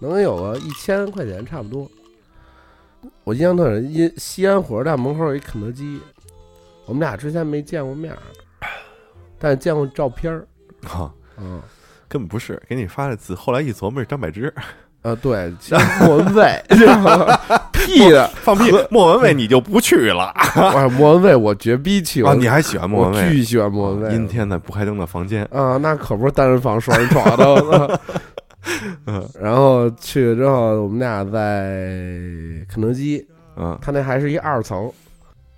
[0.00, 1.88] 能有个一千块钱差不多。
[3.22, 6.00] 我印象特深，因西安火车站门口有一肯德基，
[6.86, 8.18] 我们俩之前没见过面儿，
[9.38, 10.44] 但是见过照片儿。
[10.88, 11.62] 啊，嗯，
[12.08, 14.52] 根本不是，给你发的字，后来一琢磨是张柏芝，
[15.04, 15.52] 啊，对，
[16.00, 16.64] 莫文蔚，
[17.72, 22.32] 屁的，放屁，莫文蔚你就不去了 哇，莫文蔚我绝逼去，啊？
[22.32, 23.30] 你还喜欢莫文蔚？
[23.30, 28.00] 巨喜欢莫文蔚，阴天的不开灯的房间，啊，那可不是单人房双人床的。
[29.04, 31.68] 嗯然后去了之后，我们俩在
[32.66, 34.90] 肯德基，嗯他那还是一二层，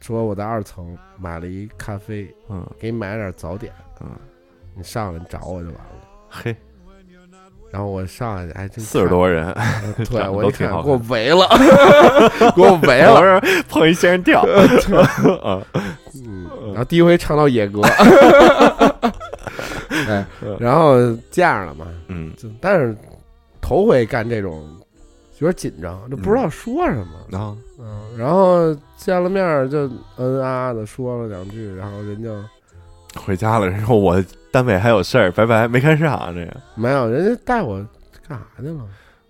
[0.01, 0.85] 说我在二层
[1.17, 4.09] 买了一咖啡，嗯给你买点早点，嗯，
[4.75, 6.03] 你上来你找我就完了。
[6.29, 6.55] 嘿，
[7.77, 9.55] 然后我上去，哎，真四十多人，
[10.11, 11.47] 对我一看 给我围了，
[12.57, 14.41] 给我围我了，是碰一仙人跳，
[15.45, 15.61] 啊，
[16.15, 17.83] 嗯，然后第一回唱到野歌，
[20.09, 20.25] 哎，
[20.59, 20.97] 然后
[21.31, 22.97] 这样了嘛，嗯就但是
[23.61, 24.65] 头回干这种，
[25.41, 27.13] 有点紧张，就不知道说什么。
[27.29, 29.87] 然后嗯，然后见了面就
[30.17, 32.35] 嗯啊的说了两句，然后人就
[33.17, 36.57] 回家了，然后我单位还有事儿，拜拜，没看上这个。
[36.75, 37.77] 没有，人家带我
[38.29, 38.87] 干啥去了？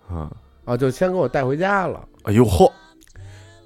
[0.08, 0.30] 啊，
[0.64, 2.70] 啊，就先给我带回家了，哎呦嚯，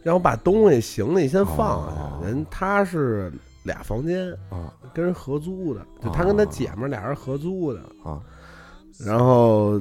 [0.02, 2.02] 让我把东西行李先放下。
[2.02, 2.20] 哦。
[2.24, 3.32] 人他是
[3.64, 4.72] 俩房间，啊。
[4.92, 7.78] 跟人合租的，就他跟他姐们儿俩人合租的。
[8.02, 8.18] 啊，
[8.98, 9.80] 然后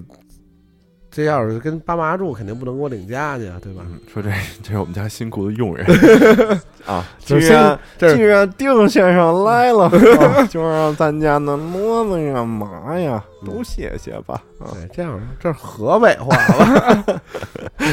[1.11, 3.83] 这要是跟爸妈住，肯定不能给我领家去啊，对吧？
[3.87, 4.29] 嗯，说这
[4.61, 5.85] 这是我们家辛苦的佣人
[6.85, 14.41] 啊，既然既然丁先生来了，啊就让咱家那骡子呀、马呀都歇歇吧。
[14.59, 17.21] 啊，对，这样这是河北话了，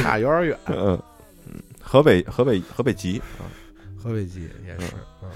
[0.03, 0.59] 差有点远。
[0.67, 0.99] 嗯
[1.47, 3.49] 嗯，河北河北河北籍啊，
[4.03, 5.29] 河北籍也是，嗯。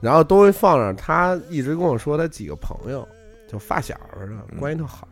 [0.00, 3.06] 然后东西放那儿，他一直跟我说他几个朋友，
[3.50, 5.08] 就发小似的，嗯关系特好。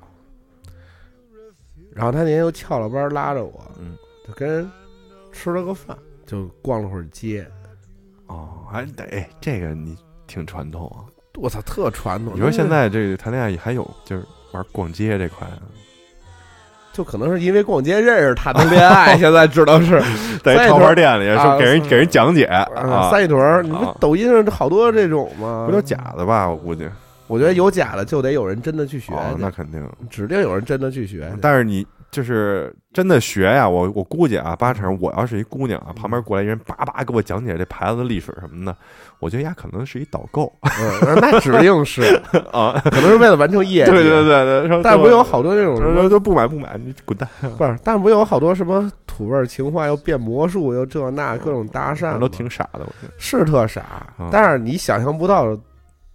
[1.94, 4.70] 然后他那天又翘了班拉着我，嗯，就跟人
[5.30, 7.46] 吃了个饭，就逛了会儿街。
[8.26, 11.04] 哦，还得哎这个你挺传统啊。
[11.38, 12.34] 我操，特传统。
[12.34, 15.60] 你说现在这个谈恋爱还有就是玩逛街这块啊，
[16.92, 20.00] 就可能是因为逛街认识谈的恋爱， 现在知道是
[20.42, 21.24] 在三里屯潮牌店里
[21.58, 23.62] 给人是给人讲解啊啊，三里屯儿。
[23.62, 25.64] 你不啊抖音上好多这种吗？
[25.66, 26.48] 不都假的吧？
[26.48, 26.88] 我估计。
[27.26, 29.86] 我觉得有假的，就得有人真的去学哦，那肯定。
[30.10, 31.32] 指定有人真的去学。
[31.40, 38.76] 但是你就是真的学呀，我我估计啊，八成我要是一姑娘啊，旁边过来一人叭叭给我讲解这牌子的历史什么的，
[39.18, 42.02] 我觉得呀可能是一导购 嗯，那指定是，
[42.52, 42.78] 啊。
[42.84, 43.90] 可能是为了完成业绩。
[43.90, 53.12] 对对对对，但是不有好多那种什么说说不买不买，你滚蛋，不是，但是不有好多什么土味情话，又变魔术，又这那各种搭讪吗，都挺傻的，我觉得。
[53.16, 53.80] 是特傻
[54.18, 54.28] 啊。
[54.30, 55.56] 但是你想象不到，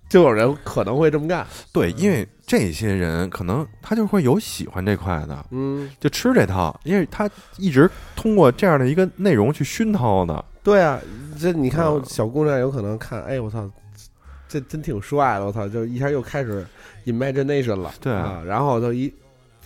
[0.09, 1.45] 就有人可能会这么干。
[1.71, 10.43] 对，因为这些人可能他就会有喜欢这块的，嗯，就吃这套，因为他一直通过这样的一个内容去熏陶的。
[10.63, 10.99] 对啊，
[11.39, 13.69] 这你看嗯小姑娘有可能看，哎，我操，
[14.47, 16.65] 这真挺帅的，我操，就一下又开始
[17.05, 19.13] imagination 了，对啊，然后就一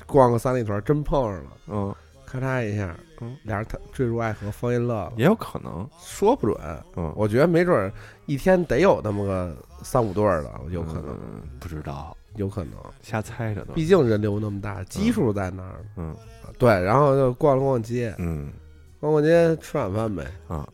[0.05, 5.87] 逛个三里屯，真碰上了，嗯，咔嚓一下，嗯，俩人他坠入爱河，fall in love，也有可能。
[6.03, 6.57] 说不准，
[6.95, 7.91] 嗯，我觉得没准儿
[8.25, 13.73] 一天得有那么个三五对儿的，有可能，嗯不知道，有可能，瞎猜着呢。
[13.73, 15.83] 毕竟人流那么大，基数在那儿。
[15.97, 16.15] 嗯。
[16.57, 18.51] 对，然后就逛了逛街，嗯。
[18.99, 20.25] 逛逛街吃晚饭呗。
[20.47, 20.67] 啊。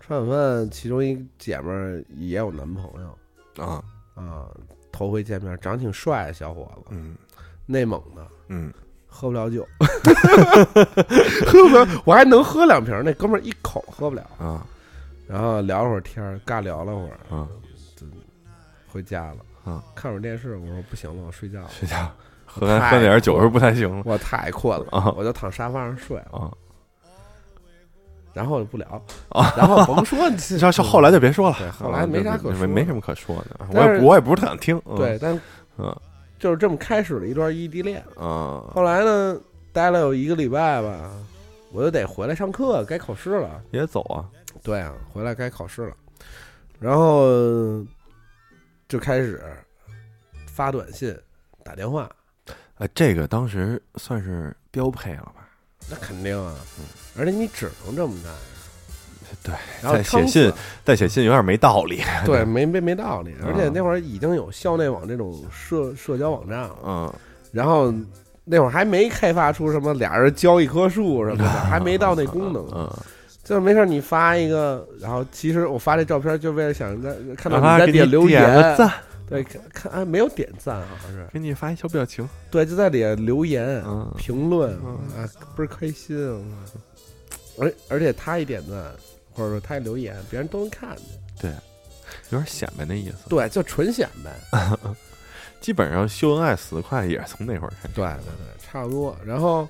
[0.00, 3.64] 吃晚饭，其中一姐们儿也有男朋友。
[3.64, 3.82] 啊。
[4.14, 4.48] 啊，
[4.92, 7.16] 头回见面，长挺帅的小伙子，嗯。
[7.66, 8.72] 内蒙的，嗯，
[9.06, 9.66] 喝不了酒，
[11.46, 14.22] 喝不了，我还能喝两瓶，那哥们儿一口喝不了。
[14.38, 14.66] 啊。
[15.26, 17.48] 然后聊会儿天儿，尬聊了会儿，啊，
[18.94, 19.72] 回家了。
[19.72, 22.08] 啊，看会儿电视，我说不行了，我睡觉了，睡觉，
[22.46, 26.38] 喝完喝点酒是不太行了我太困了，啊我就躺沙发上睡了。
[26.38, 26.52] 啊。
[28.32, 28.86] 然后就不聊
[29.30, 33.66] 啊，然后甭说你这这后来就别说了对，后来啊没啥可说的没没什么可说的。
[33.72, 34.80] 我也我也不是特想听。
[34.86, 35.40] 嗯对，，但
[35.78, 35.96] 嗯
[36.38, 38.02] 就是这么开始了一段异地恋。
[38.16, 39.38] 嗯后来呢，
[39.72, 41.10] 待了有一个礼拜吧，
[41.72, 43.62] 我就得回来上课，该考试了。
[43.70, 44.26] 也走啊。
[44.64, 45.94] 对啊，回来该考试了，
[46.80, 47.84] 然后
[48.94, 49.42] 就开始
[50.46, 51.12] 发短信、
[51.64, 52.08] 打电话。
[52.78, 55.48] 哎，这个当时算是标配了吧？
[55.90, 56.84] 那肯定啊，嗯
[57.18, 58.32] 而且你只能这么干。
[59.42, 59.52] 对，
[59.82, 60.52] 然后再写信
[60.84, 62.04] 再写信有点没道理。
[62.24, 63.34] 对，没没没道理。
[63.40, 67.12] 嗯而且那会儿已经有校内网这种社社交网站了，嗯，
[67.50, 67.92] 然后
[68.44, 72.64] 那会儿还没开发出什么俩人交一棵树什么的，还没到那功能。
[72.72, 72.96] 嗯，
[73.44, 78.92] 就是没事儿你发一个，然后其实我发这照片就为了想在看到他你在点留言，个赞，
[79.28, 82.28] 对，看看哎没有点赞好像是，给你发一小表情。
[82.50, 86.16] 对，就在底下留言、嗯评论嗯啊，倍儿开心。
[87.56, 88.76] 而而且他一点赞，
[89.32, 91.04] 或者说他一留言，别人都能看见。
[91.40, 91.50] 对
[92.30, 93.28] 有点显摆那意思。
[93.28, 94.68] 对，就纯显摆。
[95.60, 97.94] 基本上秀恩爱死得快也是从那会儿开始。
[97.94, 99.16] 对对对，差不多。
[99.24, 99.68] 然后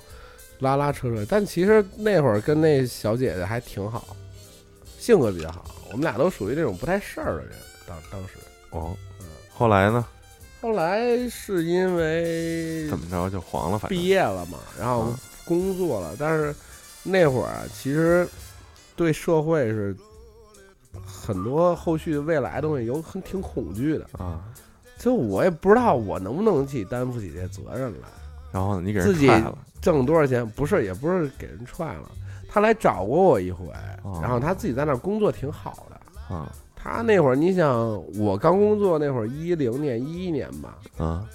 [0.65, 4.17] 拉拉扯扯，但其实那会儿跟那小姐姐还挺好，
[4.99, 5.65] 性格比较好。
[5.91, 7.53] 我们俩都属于这种不太事儿的人。
[7.87, 8.39] 当当时，
[8.71, 10.05] 哦嗯，后来呢？
[10.61, 16.55] 后来是因为怎么着就黄了，反正毕业了嘛，然后嗯工作了，但是
[17.03, 18.27] 那会儿啊，其实
[18.97, 19.95] 对社会是
[21.05, 24.09] 很多后续未来的东西有很挺恐惧的。
[24.19, 24.43] 啊。
[24.97, 28.09] 就我也不知道我能不能去担负起这责任来。
[28.51, 29.29] 然后呢，你给人自己
[29.85, 30.45] 挣多少钱？
[30.51, 32.11] 不是，也不是给人踹了。
[32.49, 33.67] 他来找过我一回，
[34.03, 34.19] 哦。
[34.23, 36.35] 然后他自己在那儿工作挺好的。
[36.35, 36.51] 啊。
[36.75, 37.71] 他那会儿，你想，
[38.19, 41.27] 我刚工作那会儿，一零年、一一年吧，啊，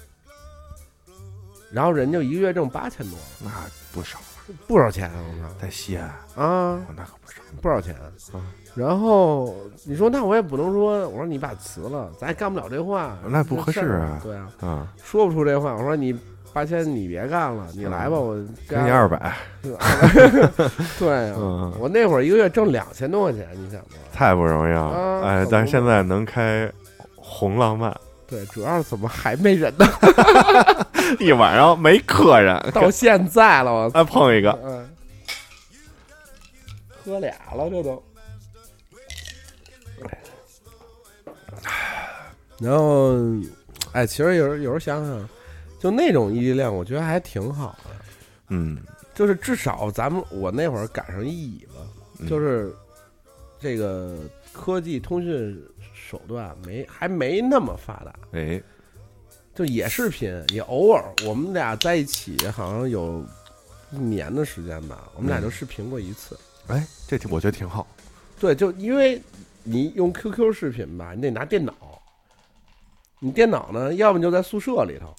[1.72, 3.18] 然后人就一个月挣八千多。
[3.18, 3.50] 了，那
[3.92, 4.20] 不少，
[4.68, 5.10] 不少钱，
[5.42, 7.42] 我在西安，啊，那可不少。
[7.60, 7.96] 不少钱。
[8.32, 8.46] 啊。
[8.76, 14.20] 然后你说，那我也不能说，我说你把辞了，咱也干不了这话，那不合适啊。
[14.22, 15.74] 对啊，啊，说不出这话。
[15.74, 16.16] 我说你
[16.52, 18.34] 八千，你别干了，你来吧，我
[18.68, 19.32] 给干你二百，
[19.62, 19.72] 对
[21.30, 23.86] 啊，嗯，我那会儿一个月挣两千多块钱，你想吧？
[24.12, 24.80] 太不容易了。
[24.80, 26.70] 啊哎，但是现在能开
[27.14, 27.94] 红浪漫，
[28.26, 29.86] 对，主要是怎么还没人呢？
[31.20, 33.98] 一晚上没客人， 到现在了，我操！
[34.02, 34.88] 再碰一个，嗯，
[37.04, 38.02] 喝俩了，这都。
[42.58, 43.14] 然后，
[43.92, 45.28] 哎，其实有时候有时候想想，
[45.80, 47.90] 就那种异地恋，我觉得还挺好的。
[48.50, 48.78] 嗯，
[49.14, 51.74] 就是至少咱们我那会儿赶上一尾巴，
[52.18, 52.28] 嗯。
[52.28, 52.72] 就是
[53.58, 54.18] 这个
[54.52, 55.58] 科技通讯
[55.94, 58.60] 手段没还没那么发达，哎，
[59.54, 63.24] 就也视频，也偶尔我们俩在一起，好像有
[63.90, 66.38] 一年的时间吧，我们俩嗯就视频过一次。
[66.66, 67.86] 哎，这挺我觉得挺好。
[68.38, 69.20] 对，就因为
[69.62, 71.74] 你用 QQ 视频吧，你得拿电脑，
[73.18, 75.14] 你电脑呢，要么就在宿舍里头，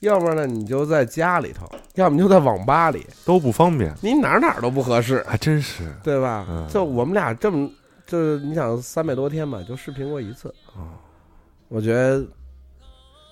[0.00, 3.06] 要么呢你就在家里头要么就在网吧里。
[3.24, 3.94] 都不方便。
[4.02, 5.24] 你哪哪都不合适。
[5.26, 5.90] 还真是。
[6.02, 6.46] 对吧？
[6.70, 7.70] 就我们俩这么
[8.06, 10.48] 就是你想三百多天吧就视频过一次。
[10.74, 11.00] 啊
[11.68, 12.24] 我觉得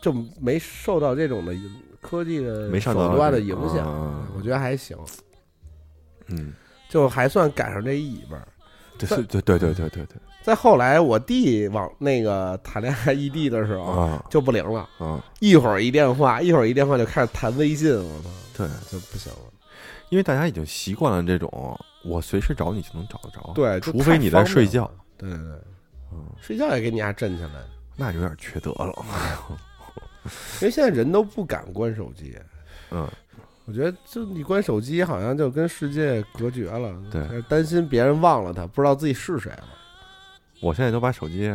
[0.02, 1.54] 就没受到这种的
[2.00, 3.86] 科技的手段的影响
[4.36, 4.96] 我觉得还行。
[6.28, 6.52] 嗯。
[6.88, 8.48] 就还算赶上这一尾巴
[8.98, 10.16] 对对对对对对对。
[10.44, 15.18] 再后来，我弟往那个谈恋爱异地的时候，啊就不灵了，啊！
[15.40, 19.38] 一会儿一电话，一会儿一电话就开始谈微信，我操，对，就不行了。
[20.10, 24.90] 因为大家已经习惯了这种，我随时找你就能找得着。，对，除非你在睡觉。
[25.16, 25.46] 对对对，
[26.12, 27.50] 嗯，睡觉也给你家震起来，
[27.96, 28.92] 那有点缺德了。
[30.60, 32.36] 因为现在人都不敢关手机。
[32.92, 33.08] 嗯，
[33.64, 36.94] 我觉得，就你关手机，好像就跟世界隔绝了。
[37.10, 39.64] 对，担心别人忘了他，不知道自己是谁了。
[40.60, 41.52] 我现在都把手机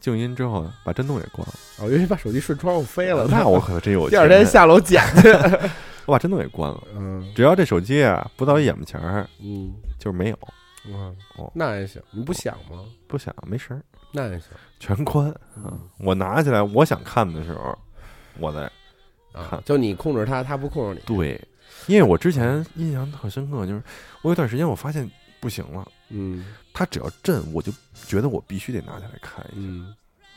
[0.00, 1.54] 静音之后，把震动也关了。
[1.78, 5.28] 哦，因为把手机顺窗户飞了， 那我可真有第二天下楼捡去。
[6.06, 6.82] 我把震动也关了。
[6.96, 10.38] 嗯只要这手机啊不到眼巴前儿，嗯，就是没有，
[10.92, 12.02] 哇哦那也行。
[12.10, 12.84] 你不想吗？
[13.06, 14.48] 不响没声儿，那也行。
[14.80, 15.80] 全关啊嗯。
[16.00, 17.78] 我拿起来，我想看的时候，
[18.40, 18.62] 我在
[19.32, 21.16] 啊看，就你控制它，它不控制你。
[21.16, 21.40] 对，
[21.86, 23.80] 因为我之前印象特深刻，就是
[24.22, 25.08] 我有段时间我发现
[25.40, 27.70] 不行了，嗯它只要震，我就
[28.06, 29.84] 觉得我必须得拿起来看一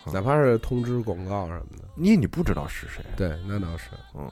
[0.05, 1.83] 下，哪怕是通知广告什么的。
[1.97, 3.89] 因为你不知道是谁，对，那倒是。
[4.15, 4.31] 嗯，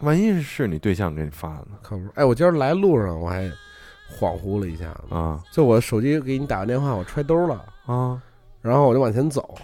[0.00, 1.78] 万一是你对象给你发的呢？
[1.82, 2.04] 靠谱。
[2.14, 3.44] 哎，我今儿来路上我还
[4.18, 5.42] 恍惚了一下子，啊。
[5.52, 8.20] 就我手机给你打个电话，我揣兜了，啊。
[8.60, 9.58] 然后我就往前走。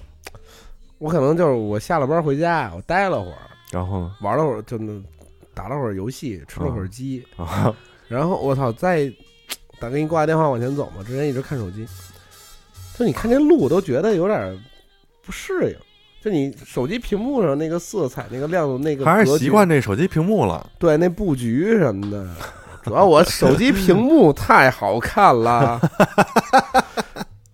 [0.99, 3.39] 我可能就是我下了班回家，我待了会儿，
[3.71, 4.15] 然后呢？
[4.21, 5.01] 玩了会儿，就那
[5.55, 7.73] 打了会儿游戏，吃了会儿鸡，啊，
[8.09, 9.09] 然后我操，再
[9.79, 11.87] 打给你挂个电话往前走嘛，之前一直看手机，
[12.99, 14.59] 就你看这路我都觉得有点
[15.25, 15.77] 不适应，
[16.21, 20.69] 就你手机屏幕上那个色彩、那个亮度、那个还是习惯这手机屏幕了。
[20.79, 22.29] 对那布局什么的。
[22.83, 25.79] 主要我手机屏幕太好看了，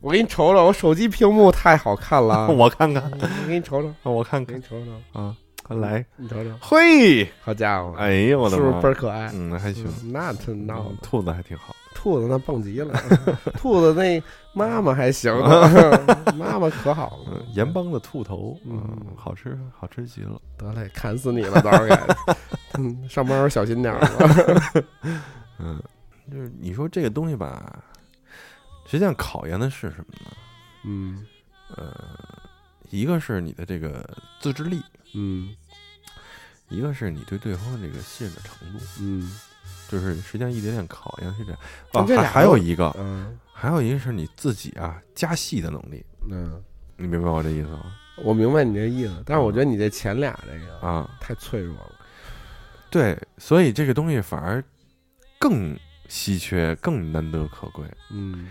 [0.00, 5.35] 我给你瞅瞅，我手机屏幕太好看了， 我看看，我给你瞅瞅，我看看给你瞅瞅，啊，
[5.72, 9.31] 来，你瞅瞅，嘿，好家伙，哎呦，我的是不是倍儿可爱？
[9.33, 11.74] 嗯，还行，嗯那他闹嗯兔子还挺好。
[11.94, 12.92] 兔子那蹦极了，
[13.57, 14.22] 兔子那
[14.53, 15.33] 妈妈还行，
[16.37, 17.55] 妈妈可好了嗯，。
[17.55, 20.38] 盐帮的兔头，嗯嗯，好吃，好吃极了。
[20.59, 22.37] 得嘞，砍死你了，到时候该。
[22.77, 24.83] 嗯，上班时候小心点儿吧。
[25.59, 25.81] 嗯，
[26.31, 27.83] 就是你说这个东西吧，
[28.85, 30.31] 实际上考验的是什么呢？
[30.85, 31.24] 嗯
[31.77, 31.94] 呃，
[32.90, 34.05] 一个是你的这个
[34.40, 34.83] 自制力，
[35.14, 35.55] 嗯
[36.68, 38.85] 一个是你对对方的这个信任的程度。
[39.00, 39.38] 嗯
[39.88, 41.61] 就是实际上异地恋考验是这样。
[41.92, 46.61] 哦，还还有一个，嗯还有一个是你自己啊加戏的能力，嗯，
[46.96, 47.94] 你明白我这意思吗？
[48.16, 51.92] 我明白你这意思，但是我觉得你这前俩这个啊，太脆弱了。
[52.90, 54.62] 对，所以这个东西反而
[55.38, 57.85] 更稀缺、更难得可贵。
[58.11, 58.48] 嗯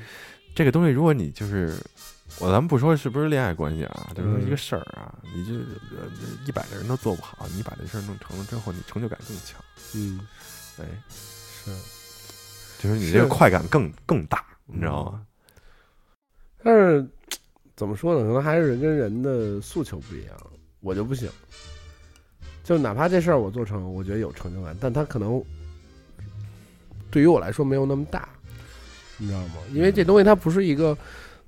[0.55, 1.75] 这个东西，如果你就是
[2.39, 5.53] 我，咱们不说是不是恋爱关系啊，就是说嗯一个事儿啊，你就
[5.95, 6.09] 呃
[6.45, 9.61] 一百个人都做不好，你把这事儿弄成了之后，你成就感更强。
[9.95, 10.19] 嗯，
[10.79, 11.71] 哎，是。
[12.79, 15.25] 就是你这个快感更更大，你知道吗？
[16.61, 17.07] 但是
[17.77, 18.27] 怎么说呢？
[18.27, 20.35] 可能还是人跟人的诉求不一样。
[20.81, 21.29] 我就不行，
[22.61, 25.41] 就哪怕这事儿我做成，我觉得有成就感，但它可能
[27.09, 28.27] 对于我来说没有那么大，
[29.17, 29.55] 你知道吗？
[29.71, 30.97] 因为这东西它不是一个，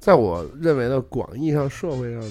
[0.06, 2.22] 在我认为的广义上社会上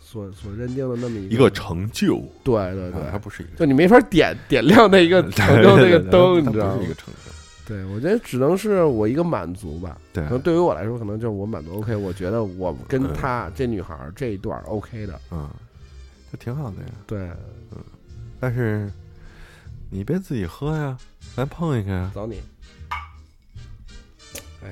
[0.00, 6.88] 所所认定的那么一一个成就，对对对，啊它不是一个就你没法点点亮那一个 成就那个灯，你知道吗是一？
[6.88, 7.30] 个成就。
[7.68, 9.96] 对，我觉得只能是我一个满足吧。
[10.12, 15.48] 对可能对于我来说，可能就是我满足 OK，我觉得我跟嗯她这女孩儿这一段儿 OK 的，嗯，
[16.32, 16.88] 就挺好的呀。
[17.06, 17.20] 对，
[17.70, 17.78] 嗯
[18.40, 18.90] 但是
[19.88, 20.98] 你别自己喝呀，
[21.36, 22.10] 咱碰一个呀。
[22.12, 22.42] 找你。
[24.64, 24.70] 哎，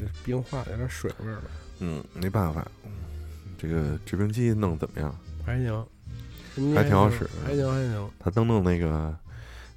[0.00, 1.42] 这冰化有点水味儿了，
[1.84, 2.90] 嗯，没办法，嗯
[3.58, 5.14] 这个制冰机弄得怎么样？
[5.44, 5.86] 还行。
[6.74, 8.10] 还挺好使还行还行。
[8.20, 9.16] 他能弄那个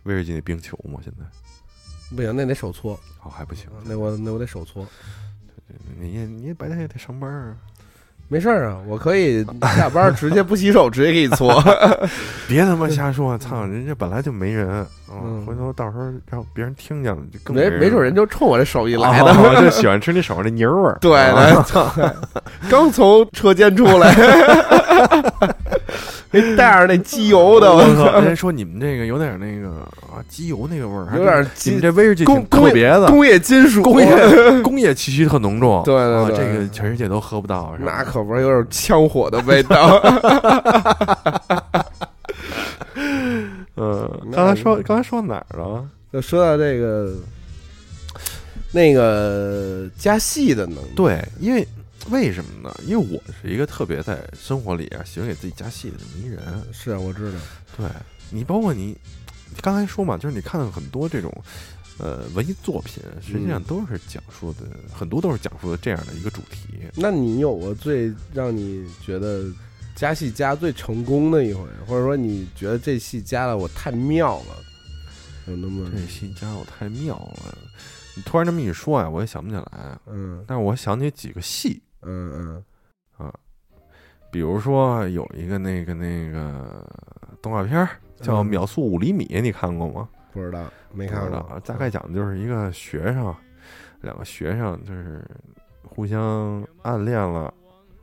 [0.03, 0.99] 威士忌那冰球吗？
[1.03, 1.25] 现在
[2.15, 4.85] 不行，那得手搓，哦还不行，那我那我得手搓。
[5.99, 7.57] 你也你也白天也得上班啊，
[8.27, 9.45] 没事儿啊，我可以
[9.77, 11.61] 下班 直接不洗手，直接给你搓。
[12.47, 13.37] 别他妈瞎说！
[13.37, 14.67] 操，人家本来就没人，
[15.09, 19.41] 嗯，嗯回头到时候让别人听见了就更没没准人就冲我这手艺来来的。
[19.41, 20.97] 我， 就喜欢吃你手上的泥味儿。
[21.01, 21.19] 对
[21.65, 21.91] 操！
[22.69, 24.11] 刚从车间出来，
[26.31, 28.05] 那带着那机油的，我我操！
[28.11, 29.69] 操，人家说你们这个有点那个
[30.01, 35.81] 啊，机油那个味儿，还有点你机们这威士忌挺工工特别的，工业金属，工业工业气息特浓重。
[35.83, 37.73] 对对啊对这个全世界都喝不到。
[37.79, 40.01] 那可不是有点枪火的味道。
[43.75, 45.85] 嗯， 刚才说刚才说哪儿了？
[46.11, 47.13] 就说到这个，
[48.71, 51.67] 那个加戏的能力，对，因为
[52.09, 52.75] 为什么呢？
[52.85, 56.41] 因为我是一个特别在生活里啊喜欢给自己加戏的这么一人。
[56.71, 57.39] 是啊，我知道，
[57.77, 57.87] 对
[58.29, 58.87] 你，包括你，
[59.49, 61.31] 你刚才说嘛，就是你看了很多这种
[61.97, 66.79] 呃文艺作品，实际上嗯都是讲述的、很多都是讲述的这样的一个主题。
[66.95, 69.45] 那你有过最让你觉得
[69.95, 74.63] 加戏加最成功的一回，或者说你觉得这戏加的我太妙了，
[75.47, 77.57] 有那么这戏加我太妙了，
[78.15, 79.99] 你突然这么一说呀、我也想不起来。
[80.07, 80.43] 嗯。
[80.47, 82.63] 但是我想起几个戏，嗯嗯。
[83.17, 83.33] 啊
[84.31, 86.85] 比如说有一个那个那个
[87.41, 90.09] 动画片儿叫《嗯秒速五厘米》，你看过吗？
[90.11, 91.61] 嗯，不知道没看过。
[91.63, 93.33] 大概讲的就是一个学生，
[94.01, 95.23] 两个学生就是
[95.83, 97.53] 互相暗恋了，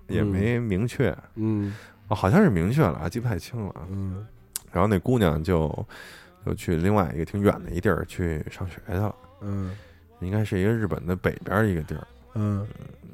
[0.09, 1.75] 也嗯没明确，嗯。
[2.09, 3.87] 哦，好像是明确了，啊，记不太清了。
[3.91, 4.27] 嗯。
[4.71, 5.87] 然后那姑娘就
[6.47, 9.77] 就去另外一个挺远的一地儿去上学去了，嗯
[10.25, 12.07] 应该是一个日本的北边一个地儿。
[12.35, 12.67] 嗯，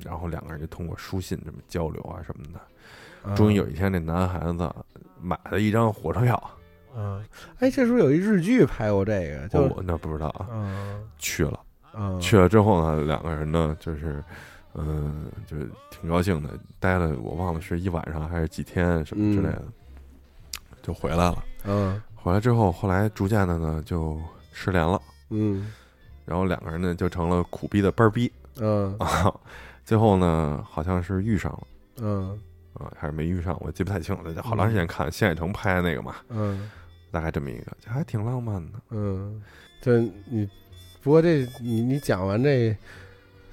[0.05, 2.61] 然后两个人就通过书信这么交流啊什么的。
[3.25, 4.75] 嗯终于有一天，这男孩子
[5.21, 6.51] 买了一张火车票，
[6.97, 7.23] 嗯，
[7.59, 11.61] 哎，这时候有一日剧拍过这个，就我那不知道啊，嗯去了。
[11.95, 14.23] 嗯去了之后呢，两个人呢就是，
[14.75, 19.65] 嗯、就是挺高兴的，待了我忘了是一晚上还是几天什么之类的，
[20.81, 21.45] 就回来了。
[21.65, 24.19] 嗯回来之后，后来逐渐的呢就
[24.53, 25.73] 失联了，嗯
[26.29, 29.33] 然后两个人呢就成了苦逼的班儿逼嗯 啊。
[29.85, 31.61] 最后呢，好像是遇上了
[32.01, 32.39] 嗯
[32.75, 34.43] 啊，还是没遇上，我记不太清了。
[34.43, 36.71] 好长时间看新海诚拍的那个嘛，嗯
[37.11, 38.79] 大概这么一个，就还挺浪漫的。
[38.91, 39.43] 嗯，
[39.81, 39.99] 这
[40.31, 40.47] 你
[41.03, 42.77] 不过这你你讲完这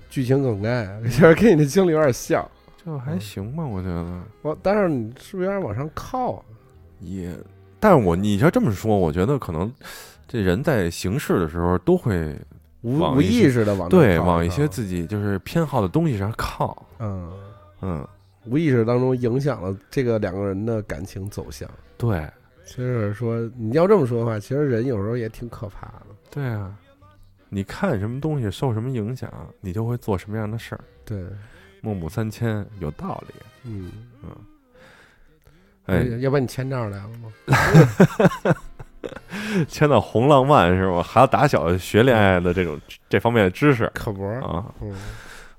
[0.09, 2.45] 剧情梗概，其实跟你的经历有点像。
[2.85, 6.43] 就还行吧，我觉得我但是你是不是有点往上靠啊？
[6.99, 7.35] 也，
[7.79, 9.73] 但是我你要这么说，我觉得可能
[10.27, 12.37] 这人在行事的时候都会
[12.85, 17.33] 无无意识的往对往一些自己就是偏好的东西上靠，嗯
[17.81, 18.07] 嗯，
[18.45, 21.67] 无意识当中影响了这个两个人的感情走向。
[21.97, 22.29] 对
[22.63, 26.05] 其实说你要这么说的话，其实人有时候也挺可怕的。
[26.29, 26.77] 对啊，
[27.49, 29.31] 你看什么东西受什么影响，
[29.61, 30.83] 你就会做什么样的事儿。
[31.03, 31.23] 对，
[31.81, 33.33] 孟母三迁有道理，
[33.63, 33.91] 嗯，
[35.85, 38.55] 哎，要不然你签这儿来了吗？
[39.67, 41.01] 迁到红浪漫是吧？
[41.03, 42.79] 还要打小学恋爱的这种
[43.09, 44.93] 这方面的知识可不，啊，嗯，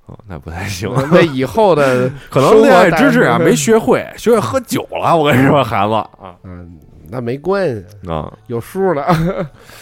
[0.06, 5.16] 哦，那不太行，那以后的 可能恋爱知识啊没学会，学会喝酒了。
[5.16, 6.78] 我跟你说，孩子啊嗯，
[7.10, 9.06] 那没关系，啊，有数了。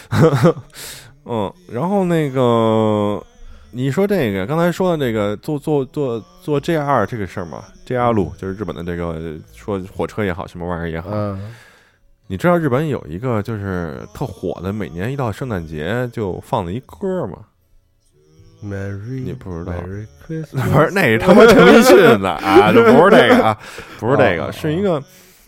[1.25, 3.21] 嗯，然后那个
[3.71, 11.51] 你说这个刚才说的这个做做做做 JR 这个事儿嘛，JR 路就是日本的这个说火车也好，什么玩意儿也好，嗯，
[12.27, 17.37] 你知道日本有一个就是特火的，每年一到圣诞节就放的一歌吗
[18.63, 20.49] ？Merry，你不知道不是，
[20.91, 23.57] 那是他妈陈奕迅的 啊，这不是这个啊，
[23.99, 25.01] 不是这个，是一个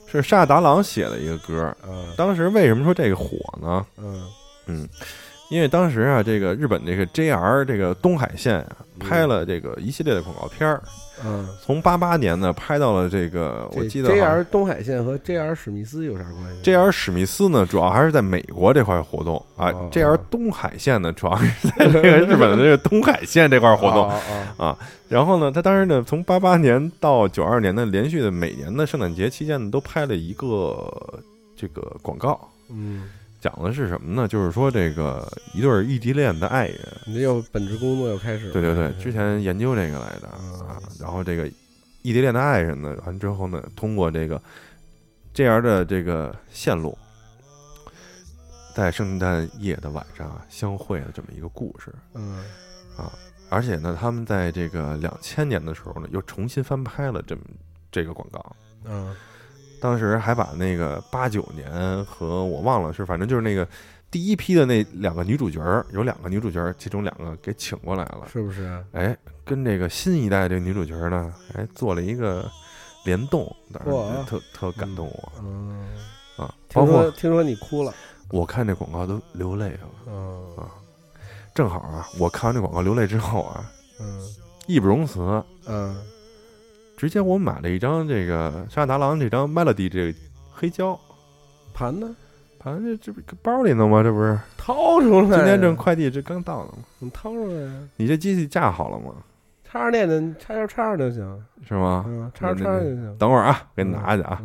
[0.05, 1.75] 是沙达郎写的一个歌。
[1.87, 3.85] 嗯当时为什么说这个火呢？
[3.97, 4.21] 嗯
[4.67, 4.87] 嗯，
[5.49, 10.81] 因为当时啊，这个日本这个 JR 这个东海线啊，拍了这个一系列的广告片儿，
[11.23, 19.89] 嗯，从八八年呢拍到了这个，我记得 JR 东海线和 JR 史密斯有啥关系？JR 史密斯呢，主要还是在美国这块活动啊哦。
[19.91, 24.09] ；JR 东海线呢，主要是在这个日本的这个东海线这块活动。
[24.09, 24.19] 哦
[24.57, 24.77] 哦
[25.07, 30.91] 然后呢，他当时呢，从八八年到九二年呢，连续的每年的圣诞节期间呢，都拍了一个
[31.55, 32.37] 这个广告，
[32.69, 33.03] 嗯，
[33.39, 34.27] 讲的是什么呢？
[34.27, 38.53] 就是说这个一对异地恋的爱人，你这又本职工作又开始了。
[38.53, 40.81] 对对对，之前研究这个来的嗯啊。
[40.99, 41.47] 然后这个
[42.01, 44.41] 异地恋的爱人呢，完之后呢，通过这个
[45.33, 46.97] 这样的这个线路，
[48.75, 51.93] 在圣诞夜的晚上啊相会的这么一个故事。
[52.15, 52.43] 嗯
[52.97, 53.11] 啊
[53.49, 57.41] 而且呢，他们在这个两千年的时候呢，又重新翻拍了这么
[57.91, 58.55] 这个广告。
[58.83, 59.15] 嗯
[59.79, 63.67] 当时还把那个八九年和我忘了是，反正就是那个
[64.09, 68.27] 第一批的那两个女主角儿，有两个女主角儿，其中两个给请过来了。
[68.31, 68.83] 是不是？
[68.93, 69.15] 哎，
[69.45, 72.49] 跟这个新一代这个女主角儿呢，哎，做了一个
[73.05, 75.87] 联动，当哇时特特感动我嗯，
[76.37, 76.53] 啊。
[76.73, 77.93] 包括听说听说你哭了，
[78.29, 80.69] 我看这广告都流泪了，嗯啊
[81.53, 84.21] 正好啊，我看完这广告流泪之后啊，嗯
[84.67, 85.99] 义不容辞，嗯，
[86.97, 90.19] 直接我买了一张这个沙达郎这张 Melody 这个
[90.51, 90.99] 黑胶，
[91.71, 92.15] 盘呢？
[92.59, 94.01] 盘这这不包里呢吗？
[94.01, 96.83] 这不是掏出来，今天这快递这刚到呢吗？
[96.97, 99.13] 你掏出来呀，你这机器架好了吗？
[99.63, 102.03] 插上电的，你插上插上就行，是吗？
[102.07, 103.17] 嗯，插上插上就行。
[103.19, 104.41] 等会儿啊，给你拿去啊。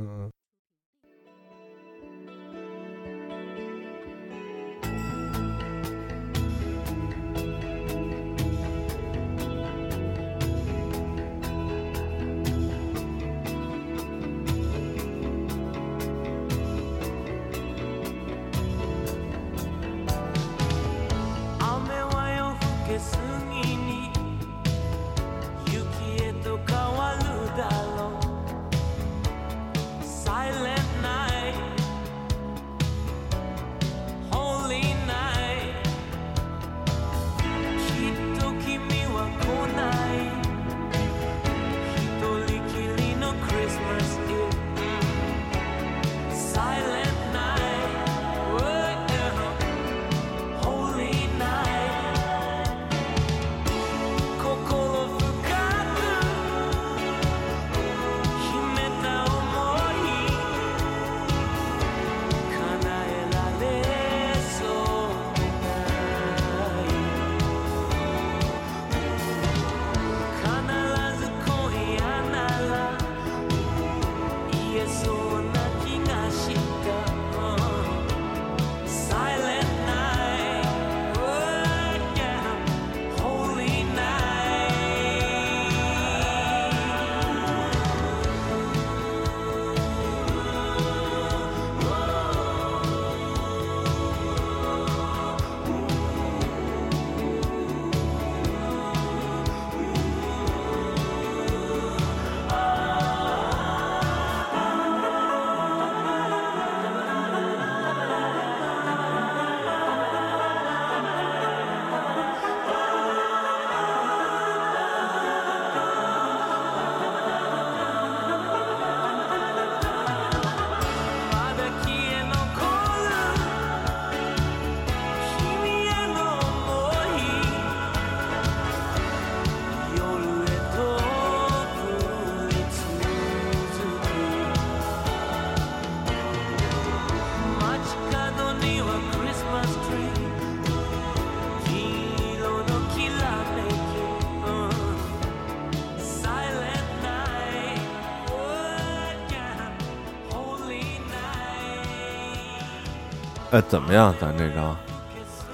[153.52, 154.14] 哎，怎么样？
[154.18, 154.74] 咱这张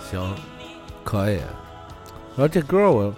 [0.08, 0.34] 行，
[1.02, 1.36] 可以。
[2.36, 3.12] 然后这歌我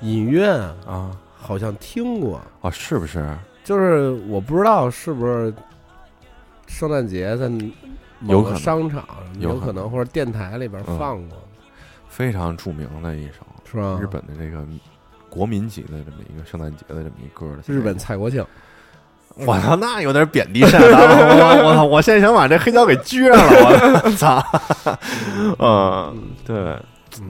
[0.00, 0.48] 隐约
[0.86, 3.36] 啊好像听过，啊，是不是？
[3.62, 5.52] 就是我不知道是不是
[6.66, 7.46] 圣诞节在
[8.18, 9.06] 某个商场
[9.38, 11.36] 有可能或者电台里边嗯放过，
[12.08, 13.98] 非常著名的一首是吧？
[14.00, 14.66] 日本的这个
[15.28, 18.42] 国民级的这么一个圣诞节的这么一歌的日本蔡国庆，
[19.36, 21.00] 我操，那有点贬低善良。
[21.00, 24.42] 我我操，我现在想把这黑胶给撅了，我操！
[25.58, 26.78] 嗯，对，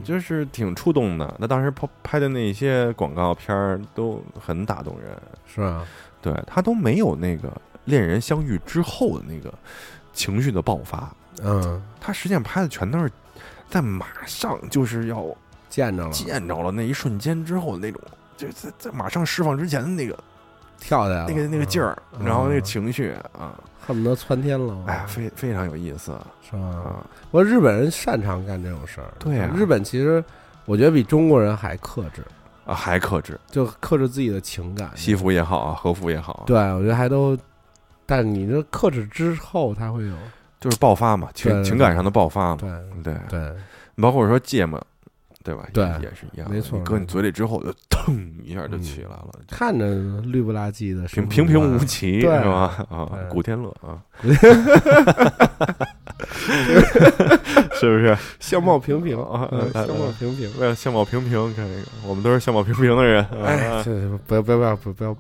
[0.04, 1.34] 就是挺触动的。
[1.38, 5.10] 那当时拍拍的那些广告片儿都很打动人，
[5.52, 5.82] 是吧？
[6.22, 7.52] 对他都没有那个
[7.84, 9.52] 恋人相遇之后的那个
[10.12, 13.10] 情绪的爆发，嗯，他实际上拍的全都是
[13.68, 15.24] 在马上就是要
[15.68, 18.00] 见着了，见着了那一瞬间之后的那种，
[18.36, 20.16] 就在在马上释放之前的那个
[20.80, 22.24] 跳下来了，那个那个劲儿，嗯。
[22.24, 23.54] 然后那个情绪啊，
[23.86, 24.76] 恨不得窜天了。
[24.86, 26.12] 哎呀，非非常有意思。
[26.48, 26.60] 是吧？
[26.60, 27.06] 啊！
[27.32, 29.12] 我日本人擅长干这种事儿。
[29.18, 29.50] 对啊。
[29.56, 30.22] 日本其实
[30.64, 32.22] 我觉得比中国人还克制，
[32.64, 34.90] 啊，还克制，就克制自己的情感。
[34.94, 37.36] 西服也好啊，和服也好啊，对，我觉得还都，
[38.06, 40.14] 但你这克制之后，它会有
[40.60, 42.70] 就是爆发嘛，情情感上的爆发嘛，对
[43.02, 43.52] 对，对。
[44.00, 44.80] 包括说芥末，
[45.46, 45.68] 对吧？
[45.72, 46.50] 对，也是一样。
[46.50, 49.30] 没错，你搁你嘴里之后，就腾一下就起来了。
[49.48, 49.86] 看着
[50.22, 52.84] 绿不拉几的，平平平无奇，是吧？
[52.90, 54.02] 啊，古天乐啊，
[57.74, 58.18] 是不是？
[58.40, 63.24] 相貌平平啊，相貌平平，为了相貌平平，看这个，我们都是相貌平平的人。
[63.44, 63.84] 哎，
[64.26, 65.16] 不要不要不要不要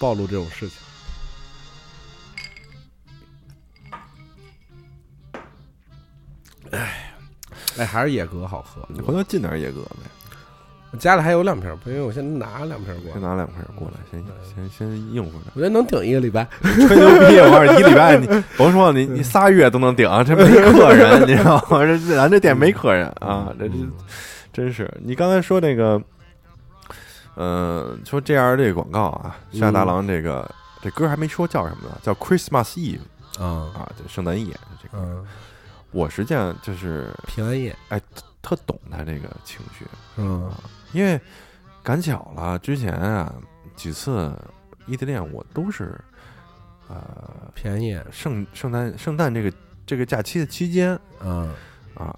[0.00, 0.78] 暴露这种事情。
[6.72, 7.05] 哎。
[7.84, 8.82] 还是野格好喝。
[8.88, 14.24] 你回头进点野格呗，家里还有两瓶不，因为我先拿两瓶儿过来，先拿两瓶过来，先
[14.54, 15.44] 先先应付着。
[15.54, 16.46] 我觉得能顶一个礼拜。
[16.62, 17.38] 吹牛逼！
[17.40, 21.84] 我告诉你，一礼拜你甭说你你仨月都能顶，这没客人，你知道吗？
[21.84, 23.74] 这咱这店没客人啊，这这
[24.52, 24.90] 真是。
[25.02, 26.00] 你刚才说那个，
[27.34, 30.48] 呃，说 JR 这个广告啊，沙大郎这个
[30.80, 33.00] 这歌还没说叫什么呢，叫 Christmas Eve
[33.38, 35.04] 嗯啊，这圣诞夜这个。
[35.04, 35.22] 嗯，
[35.96, 37.74] 我实际上就是平安夜，
[38.42, 39.86] 特懂他这个情绪，
[40.18, 40.52] 嗯。
[40.92, 41.18] 因为
[41.82, 43.34] 赶巧了，之前啊
[43.74, 44.38] 几次
[44.86, 45.98] 异地恋我都是
[46.88, 49.52] 呃平安夜，圣圣诞圣诞这个
[49.86, 51.52] 这个假期的期间嗯
[51.94, 52.14] 啊，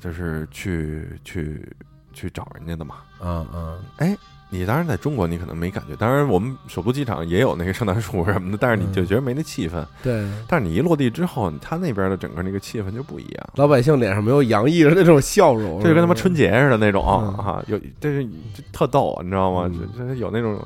[0.00, 1.76] 就是去去
[2.12, 2.96] 去找人家的嘛。
[3.20, 4.24] 嗯嗯
[4.56, 9.06] 你当然在中国你可能没感觉，当然我们首都机场也有那个圣诞树什么的，但是你就嗯。
[9.06, 9.84] 觉得没那气氛。
[10.02, 17.34] 对，但是你一落地之后，他那边的整个那个气氛就不一样，老百姓脸上没有洋溢着那种笑容，这就跟他妈春节似的那种嗯。
[17.44, 18.24] 啊，有这是
[18.54, 19.68] 这特逗，你知道吗？
[19.72, 19.88] 嗯。
[19.98, 20.56] 这这有那种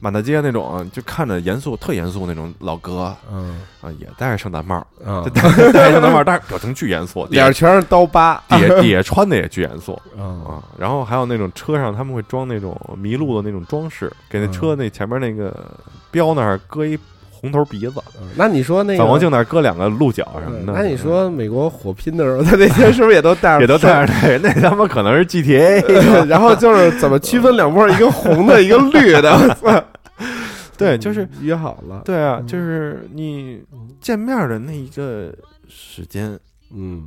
[0.00, 5.30] 满大街那种就看着严肃、特严肃那种老哥嗯啊，也戴着圣诞帽，啊就，
[5.72, 10.00] 戴圣诞帽，但是表情巨严肃，脸上全是刀疤，底下底下穿的也巨严肃。
[10.16, 15.70] 嗯啊，然后还有那种车上他们会装那种麋鹿的那种装饰，给那嗯车那前面那个
[16.10, 16.98] 标那儿搁一
[17.44, 20.72] 红头鼻子，嗯那你说那个反光镜那儿搁两个鹿角什么的。
[20.72, 23.60] 那你说美国火拼的时候，他那些是不是也都带着？
[23.60, 25.84] 也都带着那个，那他妈可能是 GTA。
[26.26, 29.84] 然后就是怎么区分两波，一个红的，一个绿的，
[30.76, 33.62] 对，就是约好了，对啊，嗯就是你
[34.00, 35.32] 见面的那一个
[35.68, 36.38] 时间，
[36.74, 37.06] 嗯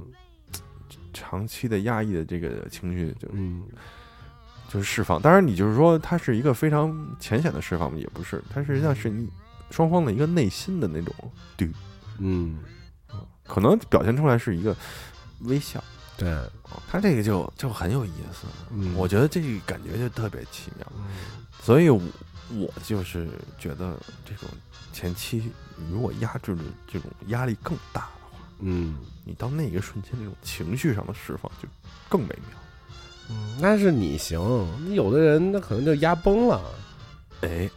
[1.13, 3.63] 长期的压抑的这个情绪就嗯
[4.69, 5.21] 就是释放。
[5.21, 9.27] 当然，你就是说它是一个非常浅显的释放，也不是，它实际上是你
[9.71, 11.13] 双方的一个内心的那种
[11.55, 11.69] 对。
[12.19, 12.59] 嗯，
[13.43, 14.75] 可能表现出来是一个
[15.41, 15.83] 微笑，
[16.17, 16.35] 对，
[16.89, 18.95] 他这个就就很有意思，嗯。
[18.95, 21.05] 我觉得这个感觉就特别奇妙，嗯。
[21.61, 22.01] 所以我
[22.57, 24.49] 我就是觉得这种
[24.91, 28.97] 前期你如果压制的这种压力更大的话，嗯。
[29.23, 31.67] 你到那个瞬间那种情绪上的释放就
[32.09, 32.57] 更美妙。
[33.29, 34.39] 嗯，那是你行，
[34.95, 36.63] 有的人那可能就压崩了，
[37.41, 37.69] 哎，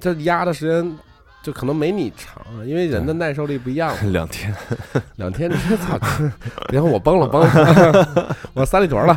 [0.00, 0.98] 这压的时间
[1.42, 3.94] 就可能没你长，因为人的耐受力不一样。
[4.12, 4.54] 两天，
[5.16, 5.98] 两天，这操！
[6.72, 9.16] 然后我崩了，崩了， 我三里屯了，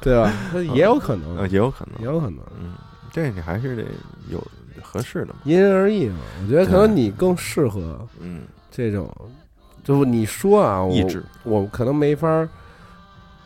[0.00, 0.32] 对吧？
[0.52, 2.72] 那也有可能，呃，也有可能，也有可能，嗯，
[3.12, 3.84] 这你还是得
[4.28, 4.44] 有
[4.82, 6.18] 合适的嘛，因人而异嘛。
[6.42, 9.08] 我觉得可能你更适合嗯，这种，
[9.84, 10.96] 就是你说啊，我
[11.44, 12.48] 我可能没法儿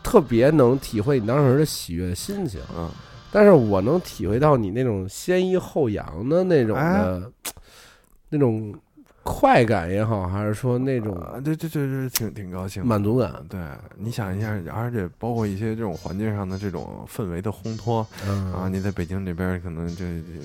[0.03, 2.89] 特别能体会你当时的喜悦心情，嗯，
[3.31, 7.31] 但是我能体会到你那种先抑后扬的那种哎的，
[8.29, 8.73] 那种
[9.23, 13.59] 快感也好，还是说那种啊，对对对对，挺挺高兴，满足感，对，
[13.97, 18.51] 你想一下，而且包括一些这种环境上的这种氛围的烘托嗯。
[18.51, 20.43] 啊，你在北京这边可能这这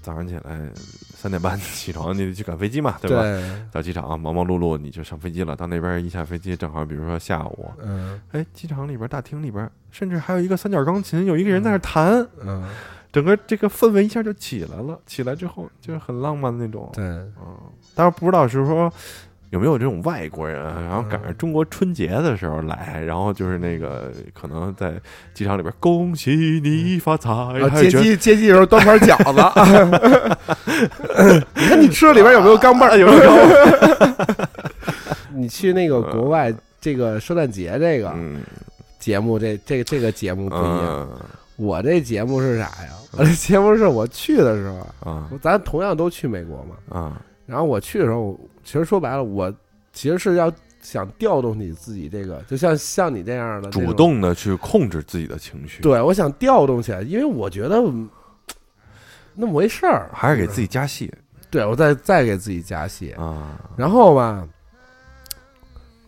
[0.00, 0.70] 早上起来
[1.14, 3.22] 三点半起床，你得去赶飞机嘛，对吧？
[3.22, 5.54] 对，到机场忙忙碌碌，你就上飞机了。
[5.54, 8.20] 到那边一下飞机，正好比如说下午，嗯。
[8.32, 12.64] 哎，机场里边大厅里边，甚至还有一个三角钢琴，有一个人在那儿弹，嗯，
[13.12, 14.98] 整个这个氛围一下就起来了。
[15.06, 17.56] 起来之后就是很浪漫的那种，对，嗯，
[17.94, 18.92] 当然不知道是说
[19.50, 24.94] 有没有这种外国人，然后赶上中国春节的时候来，然后就是那个可能在
[25.34, 27.32] 机场里边恭喜你发财，
[27.74, 29.40] 接机接机的时候端盘饺子，
[31.56, 32.96] 你看你吃的里边有没有钢镚儿？
[32.96, 33.30] 有没有？
[35.34, 38.40] 你去那个国外这个圣诞节这个嗯
[38.98, 41.08] 节目，这这这个节目不一样。
[41.10, 41.18] 嗯
[41.56, 42.88] 我这节目是啥呀？
[43.12, 44.66] 我这节目是我去的时
[45.04, 46.98] 候，啊咱同样都去美国嘛。
[46.98, 49.52] 啊然后我去的时候，其实说白了，我
[49.92, 58.08] 其实是要想调动你自己这个，就像像你这样的主，动的去控制自己的情绪，，对我想调动起来，因为我觉得嗯
[59.34, 61.12] 那么回事儿，还是给自己加戏
[61.50, 63.58] 对我再再给自己加戏，啊。
[63.76, 64.46] 然后吧，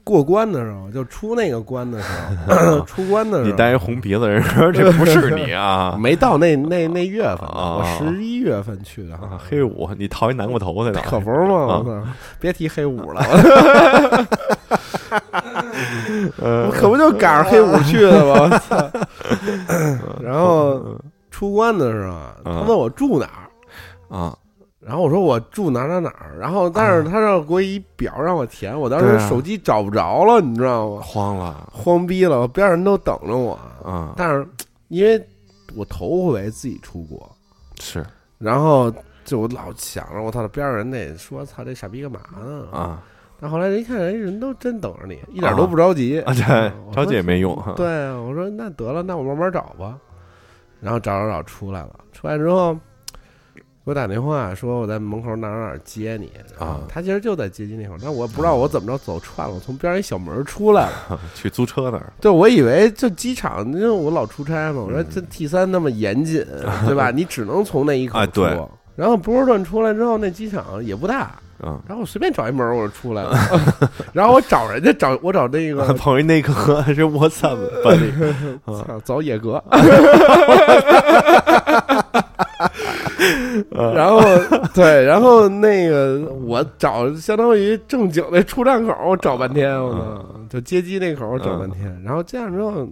[0.05, 2.09] 过关的时候就出那个关的时
[2.49, 9.39] 候， 出关的时候你带一红鼻子，人说这不是你啊 没到那那那月份，啊我十一月份去的，啊！
[9.39, 11.01] 黑五，你套一南瓜头在哪？
[11.03, 11.55] 可不是吗？
[11.55, 12.09] 啊我操，
[12.41, 13.23] 别提黑五了，
[16.41, 18.41] 呃我可不就赶上黑五去的吗？
[18.41, 18.91] 我操！
[20.23, 20.81] 然后
[21.31, 24.37] 出关的时候啊，他问我住哪儿，啊，
[24.85, 31.01] 然后我说我住哪儿哪儿哪儿，然后但是他让给我一表让我填，我当时手机找不着了，你知道吗？
[31.03, 34.13] 慌了慌逼了，边上人都等着我，啊！
[34.17, 34.45] 但是
[34.89, 35.25] 因为
[35.77, 37.31] 我头回自己出国，
[37.81, 38.05] 是
[38.39, 38.93] 然后
[39.25, 42.67] 就我老想着我操，边上人得说操这傻逼干嘛呢？
[42.73, 43.01] 啊，
[43.41, 47.75] 但后来人一看，人人都真等着你，一点都不着急啊，对着急也没用哈。
[47.77, 49.97] 对，我说那得了，那我慢慢找吧。
[50.81, 52.77] 然后找找找出来了，出来之后
[53.85, 61.19] 给我打电话说我在门口哪儿哪儿接你啊他其实就在接机那会儿，但我不知道我怎么着走串了，我从边上一小门出来了。
[61.35, 66.47] 去租车那儿，对，我以为就机场，因为我老出差嘛，我说这嗯 T 三那么严谨，
[66.87, 67.11] 对吧？
[67.11, 68.43] 你只能从那一口出。
[68.43, 68.57] 哎
[68.95, 73.35] 然后波士顿出来之后，那机场也不大，嗯，然后我随便找一门我就出来了。
[74.13, 78.13] 然后我找人家找我找那个碰一内科是我操班里，
[78.67, 79.83] 操，找野格，嗯
[83.95, 84.21] 然后
[84.75, 92.89] 对，然后那个我找相当于正经的出站口，我找半天，我操，就接机那口我找半天，然后这样之后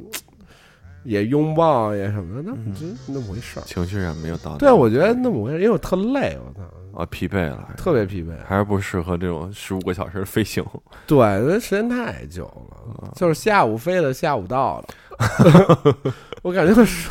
[1.05, 3.63] 也拥抱也什么的，那嗯就那么回事儿。
[3.63, 4.57] 情绪上没有到。
[4.57, 8.29] 对，我觉得那么回事儿，因为我特累，我操，啊疲惫了，特别疲惫。
[8.47, 10.65] 还是不适合这种十五个小时的飞行。
[11.07, 12.45] 对，因为时间太久
[13.03, 14.85] 了，就是下午飞的，下午到了。
[16.43, 17.09] 我感觉是，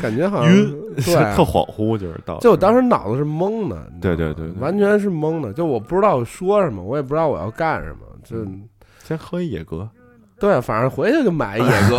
[0.00, 0.52] 感觉好像
[0.96, 2.38] 对， 特恍惚，就是到。
[2.38, 8.36] 就我当时脑子是懵的，对对对对完全是懵的，就我不知道说什么，我也不知道我要干什么，就
[9.04, 9.88] 先喝一野格，
[10.40, 11.96] 对，反正回去就买一野格。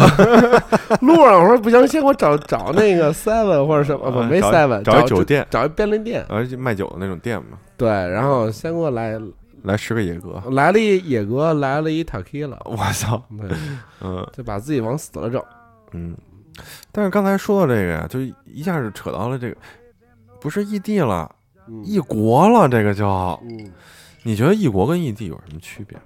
[1.01, 9.17] 路上我说不行，先给我找找那个 seven 或者什么，不没 seven，找一找酒店找一便利店，而且卖酒的那种店嘛，对，然后先给我来
[9.63, 10.41] 来十个野哥。
[10.51, 13.49] 来了一野哥，来了一 tequila，我操，对，
[14.01, 15.43] 嗯就把自己往死了整。
[15.91, 16.15] 嗯。
[16.91, 19.57] 但是刚才说到这个呀，就一下就扯到了这个，
[20.41, 21.29] 不是异地了，
[21.67, 23.39] 嗯异国了，这个叫。
[23.43, 23.71] 嗯，
[24.23, 25.97] 你觉得异国跟异地有什么区别？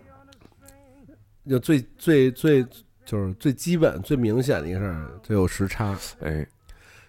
[1.50, 2.64] 就最最最
[3.06, 5.98] 就是最基本最明显的一个事儿，就有时差。
[6.20, 6.46] 哎，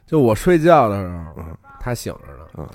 [0.07, 2.69] 就我睡觉的时候，嗯他醒着呢，嗯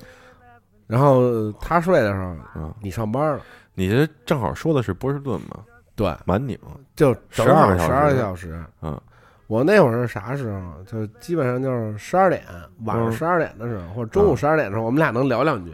[0.88, 3.40] 然后他睡的时候，嗯，你上班了，
[3.74, 5.62] 你这正好说的是波士顿嘛，
[5.94, 6.58] 对，满拧，
[6.96, 8.64] 就正12个小时好十二个小时。
[8.82, 9.00] 嗯
[9.46, 10.82] 我那会儿是啥时候？
[10.84, 12.42] 就基本上就是十二点，
[12.84, 15.72] 晚上嗯十二点的时候，或者中午嗯十二点的时候，我们俩能聊两句。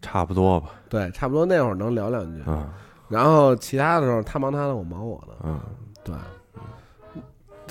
[0.00, 2.42] 差不多吧，对，差不多那会儿能聊两句。
[2.48, 2.68] 嗯
[3.08, 5.34] 然后其他的时候，他忙他的，我忙我的。
[5.44, 5.60] 嗯
[6.02, 6.16] 对，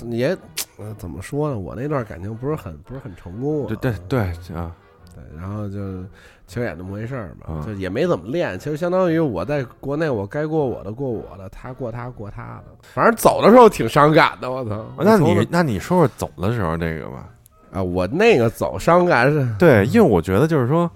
[0.08, 0.34] 也
[0.78, 1.58] 呃怎么说呢？
[1.58, 3.68] 我那段感情不是很不是很成功啊。
[3.68, 4.20] 对对对
[4.56, 4.74] 啊，
[5.14, 6.02] 对，然后就
[6.46, 8.58] 其实也那么回事儿嘛，嗯就也没怎么练。
[8.58, 12.64] 其实相当于我在国内，我该过我的过我的，他过他过他的。
[12.94, 14.84] 反正走的时候挺伤感的，我操！
[14.98, 17.28] 那你那你说说走的时候这个吧？
[17.72, 20.90] 啊，我那个走伤感是，对，因为我觉得就是说，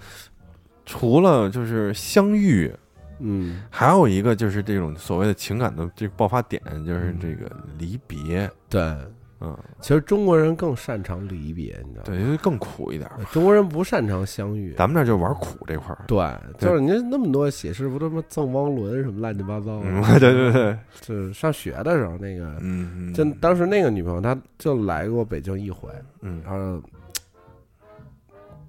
[0.84, 2.70] 除了就是相遇，
[3.18, 8.50] 嗯，还有一个就是这种所谓的情感的这个爆发点，就是这个离别。
[8.68, 8.94] 对。
[9.41, 12.05] 嗯，其实中国人更擅长离别，你知道吗？
[12.07, 13.11] 对，因为更苦一点。
[13.32, 14.74] 中国人不擅长相遇。
[14.74, 16.05] 咱们这就玩苦这块儿。
[16.07, 16.18] 对，
[16.59, 19.82] 就是你那么多写诗，不都什么赠汪伦什么乱七八糟的？
[19.84, 25.91] 嗯，对对对，就是上学的时候，那个嗯，就当时那个女朋友，她就来过北京一回，
[26.22, 26.82] 嗯，然后，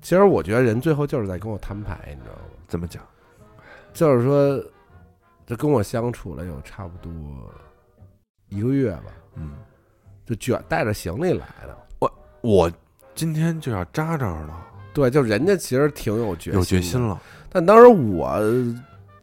[0.02, 2.42] 其实我觉得人最后就是在跟我摊牌，你知道吗？
[2.68, 3.02] 怎么讲？
[3.94, 4.62] 就是说，
[5.46, 7.12] 这跟我相处了有差不多
[8.50, 9.52] 一个月吧，嗯，
[10.28, 11.76] 就卷带着行李来的。
[12.00, 12.12] 我
[12.42, 12.72] 我
[13.16, 17.02] 今天就要扎这儿了，对，就人家其实挺有决心，有决心。
[17.02, 17.20] 了。
[17.50, 18.40] 但当时我，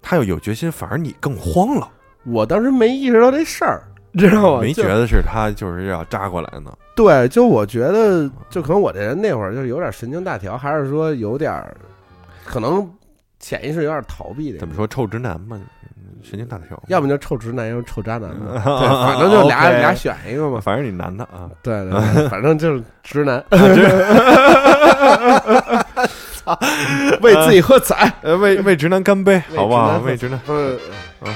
[0.02, 1.88] 他要有决心，反而你更慌了，
[2.24, 3.82] 我当时没意识到这事儿，
[4.14, 4.61] 知道吗？
[4.62, 6.76] 没觉得是他就是要扎过来呢。
[6.96, 11.76] 对，就我觉得，就可能我这人那会儿就是有点神经大条，还是说有点儿，
[12.44, 12.88] 可能
[13.45, 14.59] 潜意识有点逃避的。
[14.59, 15.61] 怎么说臭直男嘛，
[16.22, 16.82] 神经大条。
[16.88, 20.59] 要么就臭直男，要么臭渣男 对，反正就俩俩选一个嘛。
[20.62, 23.45] 反正你男的啊，对对对，反正就是直男，
[27.20, 28.11] 为自己喝彩。
[28.22, 29.99] 呃，为为直男干杯，好不好？
[29.99, 30.78] 为直男，嗯，
[31.20, 31.30] 直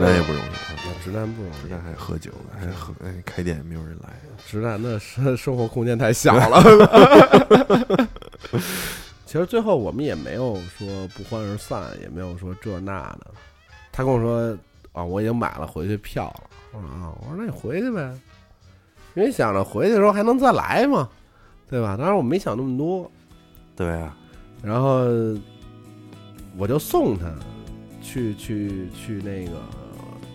[0.00, 4.08] 男也不容易啊，直男不容易，直男还喝酒，还喝，哎，开店也没有人来。
[4.46, 6.60] 直男的生 生活空间太小了。
[9.26, 13.28] 其实最后我们也没有说不欢而散，也没有说这那的。
[13.92, 14.58] 他跟我说
[14.92, 16.50] 啊，我已经买了回去票了。
[16.72, 18.12] 我说啊，我说那你回去呗，
[19.14, 21.08] 因为想着回去的时候还能再来嘛，
[21.68, 21.96] 对吧？
[21.96, 23.10] 当然我没想那么多，
[23.76, 24.16] 对啊，
[24.62, 25.04] 然后
[26.56, 27.32] 我就送他
[28.02, 29.52] 去去去那个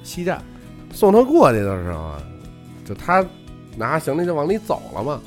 [0.06, 0.42] 西站，
[0.94, 2.22] 送他过去的时候啊，
[2.86, 3.26] 就他
[3.76, 5.20] 拿行李就往里走了嘛，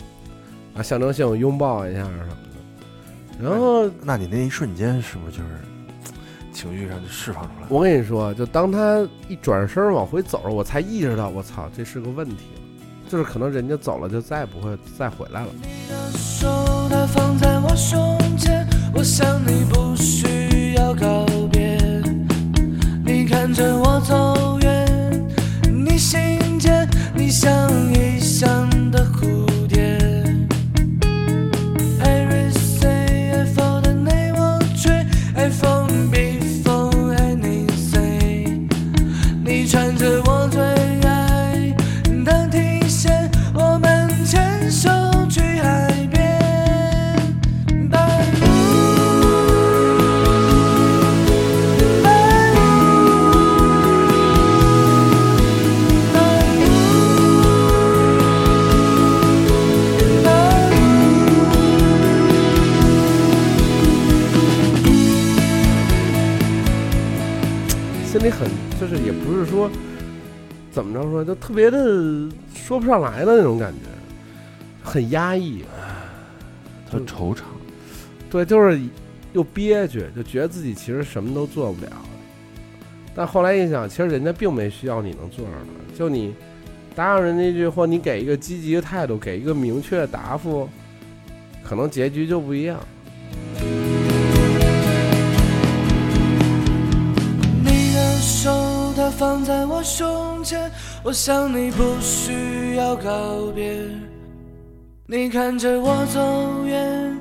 [0.74, 5.49] 啊，象征性拥抱一下什么的，然后那你那一瞬间是不是就是
[6.53, 7.66] 情绪上就释放出来。
[7.68, 12.47] 我跟你说，就当他一转身往回走，我才意识到，我操，这是个问题，
[13.09, 15.49] 就是可能人家走了，就再也不会再回来了。
[15.61, 16.49] 你的手
[16.89, 21.76] 它放在我胸前，我想你不需要告别。
[23.05, 24.67] 你看着我走远，
[25.99, 29.47] 你心间你像异乡的湖
[68.99, 69.70] 是也不是说
[70.70, 73.78] 怎么着说，就特别的说不上来的那种感觉，
[74.82, 75.62] 很压抑。
[76.90, 77.42] 特惆怅，
[78.30, 78.80] 对，就是
[79.34, 81.90] 又憋屈，就觉得自己其实什么都做不了。
[83.14, 86.34] 但后来一想，其实人家并没需要你能做什么，就你
[86.94, 90.66] 答应人家一句，或你给一个积极的态度，给一个明确的答复，
[91.62, 92.80] 可能结局就不一样。
[99.18, 100.70] 放在我胸前，
[101.02, 103.76] 我想你不需要告别。
[105.08, 107.18] 你看着我走远，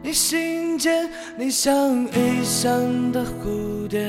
[0.00, 4.00] 你心间你像异乡的蝴蝶。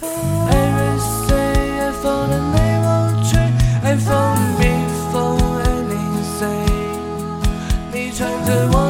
[0.00, 2.88] Everything I fall 的你我
[3.30, 3.38] 追
[3.84, 5.36] ，I fall before
[5.68, 6.72] anything。
[7.92, 8.89] 你穿着我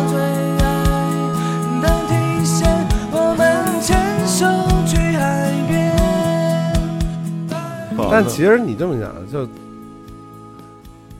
[8.11, 9.48] 但其实你这么想，就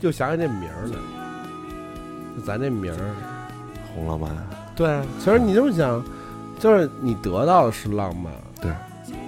[0.01, 0.97] 就想起这名儿来，
[2.36, 3.14] 就咱这名儿。
[3.93, 4.30] 红浪漫，
[4.76, 6.01] 对，啊其实你这么想，
[6.61, 8.32] 就是你得到的是浪漫，
[8.62, 8.70] 对，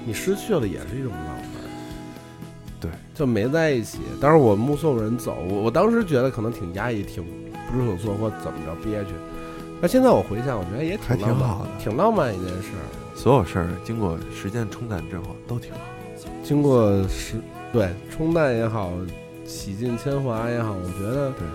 [0.06, 1.62] 你失去了也是一种浪漫。
[2.80, 3.98] 对，就没在一起。
[4.20, 9.10] 当时我目送人走，我我当时觉得可能挺压抑、挺不知所措或怎么着憋屈。
[9.80, 12.86] 那现在我回想，我觉得也还挺浪漫挺好的挺浪漫一件事儿。
[13.16, 15.78] 所有事儿经过时间冲淡之后都挺好。
[16.44, 17.34] 经过时
[17.72, 18.90] 对冲淡也好，
[19.46, 21.46] 洗尽铅华也好，我觉得对，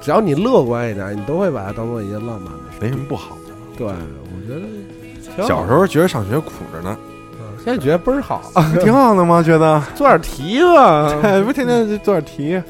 [0.00, 2.78] 只要你乐观一点，你都会把它当做一件浪漫的事。
[2.80, 3.52] 没什么不好的。
[3.76, 6.96] 对，我觉得小时候觉得上学苦着呢，
[7.32, 8.42] 嗯现在觉得倍儿好，
[8.82, 9.42] 挺好的吗？
[9.42, 11.12] 觉得， 做点题吧。
[11.24, 12.62] 哎，不天天就做点题，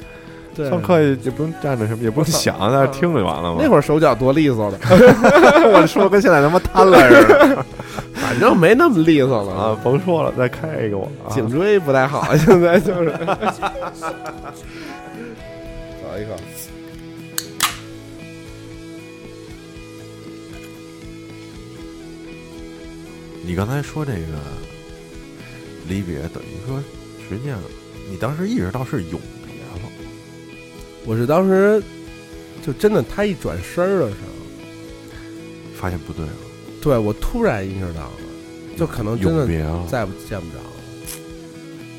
[0.54, 3.56] 对，上课也也不用站着什么，也不用想，在那听就完了吗？
[3.60, 4.78] 那会儿手脚多利索的，
[5.74, 7.66] 我说跟现在他妈瘫了似的
[8.34, 9.80] 反正没那么利索了啊！。
[9.82, 11.30] 甭说了，再开一个我啊！
[11.30, 13.10] 颈椎不太好，现在就是。
[16.02, 16.36] 找一个，
[23.42, 24.18] 你刚才说这个
[25.88, 26.82] 离别，等于说
[27.28, 27.58] 实际上
[28.10, 29.88] 你当时意识到是永别了，
[31.06, 31.80] 我是当时
[32.66, 34.32] 就真的他一转身的时候，
[35.76, 36.32] 发现不对了，
[36.84, 38.10] 对我突然意识到了，
[38.78, 39.46] 就可能真的。
[39.88, 40.70] 再不见不着了。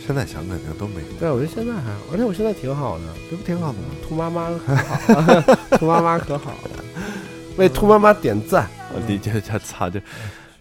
[0.05, 3.85] 现在想肯定都没对，我觉得现在还好，而且我现在挺好的，这不挺好的吗？
[4.07, 6.83] 兔妈妈可好了， 兔妈妈可好了，
[7.57, 8.69] 为兔妈妈点赞。
[9.07, 9.99] 你这这操这，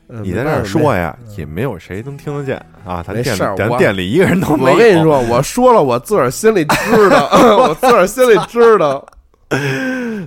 [0.08, 2.56] 嗯你在这儿说，呀，也没有谁能听得见
[2.86, 3.04] 啊！
[3.06, 4.72] 咱店里没事儿咱店里一个人都没有。
[4.72, 7.28] 我跟你，说，我说了，我自个儿心里知道，
[7.68, 9.06] 我自个儿心里知道，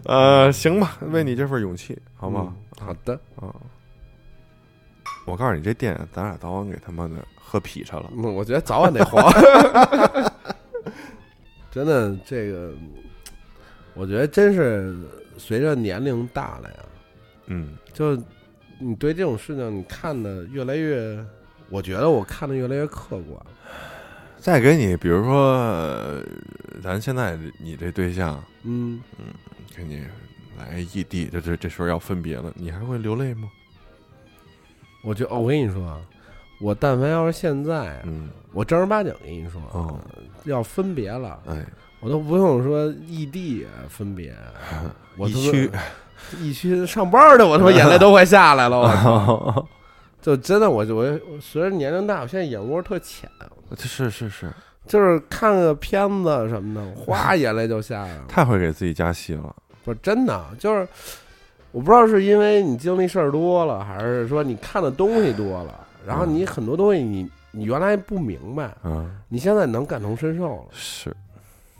[0.05, 2.43] 呃，行吧，为你这份勇气，好不好？
[2.45, 3.49] 嗯好的，啊，
[5.27, 8.09] 我告诉你，这店咱俩早晚给他妈的喝劈叉了。
[8.15, 9.31] 嗯，我觉得早晚得黄。
[11.69, 12.73] 真的，这个，
[13.93, 14.95] 我觉得真是
[15.37, 16.75] 随着年龄大了呀，
[17.47, 18.15] 嗯，就
[18.79, 21.23] 你对这种事情，你看的越来越，
[21.69, 23.39] 我觉得我看的越来越客观。
[24.39, 26.23] 再给你，比如说，呃
[26.81, 29.01] 咱现在你这对象嗯，
[29.75, 30.05] 给你
[30.57, 33.51] 来异地，这这这时候要分别了，你还会流泪吗？
[35.07, 35.97] 我觉得，哦我跟你说啊，
[36.59, 39.97] 我但凡要是现在啊，嗯，我正儿八经跟你说，哦
[40.43, 41.65] 要分别了，哎，
[42.01, 44.35] 我都不用说异地分别，
[45.17, 45.71] 我区，
[46.39, 49.67] 疫区上班的，我他妈眼泪都快下来了，我操！
[50.21, 53.29] 就真的，我就我我随着年龄大，我现在眼窝特浅，
[53.77, 54.51] 是是是，
[54.85, 58.25] 就是看个片子什么的，哗眼泪就下来了。
[58.27, 59.55] 太会给自己加戏了。
[59.85, 60.85] 不是真的，就是
[61.71, 70.65] 我不知道是因为你经历事儿多了，还是说你看的东西多了，然后你很多东西你你原来不明白，嗯，你现在能感同身受了。
[70.71, 71.15] 是，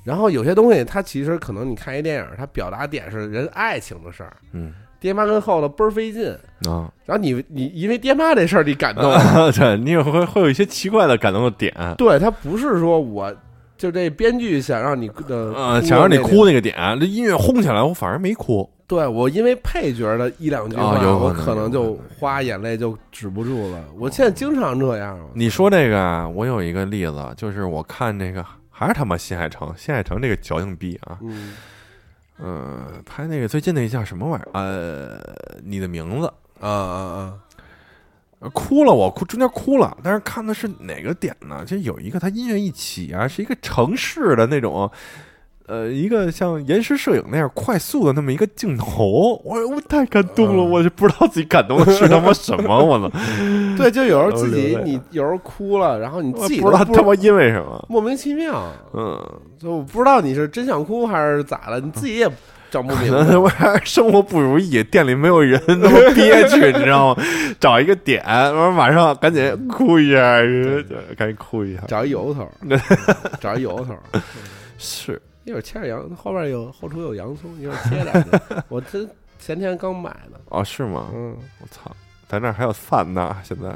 [0.03, 4.73] 然后有些东西它其实可能你看一电影，它表达点是人爱情的事儿，嗯。
[4.99, 6.27] 爹妈跟后头倍儿费劲，
[6.67, 9.03] 啊，然后你你因为爹妈这事儿你感动，
[9.53, 13.31] 对你也会会有一些奇怪的感动的点，对他不是说我
[13.78, 18.69] 就这编剧想让你的呃，想让你哭那那个点，这音乐轰起来，我反而没哭。
[18.88, 23.84] 对我因为配角的一两句话，我可能就花眼泪就止不住了。
[23.97, 25.19] 我现在经常这样。
[25.34, 31.53] 你说这个啊，我有一个例子，就是我看那个还是他妈新海诚，新海诚这个矫情逼啊，嗯
[32.39, 34.49] 嗯、拍那个最近那个叫什么玩意儿？
[34.53, 35.19] 呃，
[35.63, 36.32] 你的名字。
[36.59, 37.34] 啊啊啊！
[38.39, 41.63] 呃哭了，我哭中间哭了，但是看的是哪个点呢？
[41.65, 44.89] 就有一个他音乐一起啊，是一个城市的那种，
[45.65, 50.69] 呃，一个像延时摄影那样快速的那么一个镜头，我我太感动了，嗯。
[50.69, 53.17] 我就不知道自己感动的是他妈什么，我操，
[53.75, 58.63] 对，就有时候自己你有时候哭了，然后你自己我不知道他妈因为什么，莫名其妙，
[58.93, 59.19] 嗯，
[59.57, 62.29] 就我不知道你是真想哭还是咋了，你自己也
[62.70, 63.20] 整不明白。
[63.20, 63.49] 可能我
[63.84, 67.24] 生活不如意，店里没有人，那么憋屈， 你知道吗？
[67.59, 70.20] 找一个点，完马上赶紧哭一下，
[71.18, 72.49] 赶紧哭一下，找一由头，
[73.39, 73.95] 找一由头。
[74.78, 75.22] 是。
[75.43, 78.55] 一会儿切点洋，后边有后厨有洋葱，一会儿切点去。
[78.68, 79.07] 我这
[79.39, 81.05] 前天刚买的，哦，是吗？
[81.13, 81.89] 嗯，我操，
[82.28, 83.70] 咱这儿还有饭呢，现在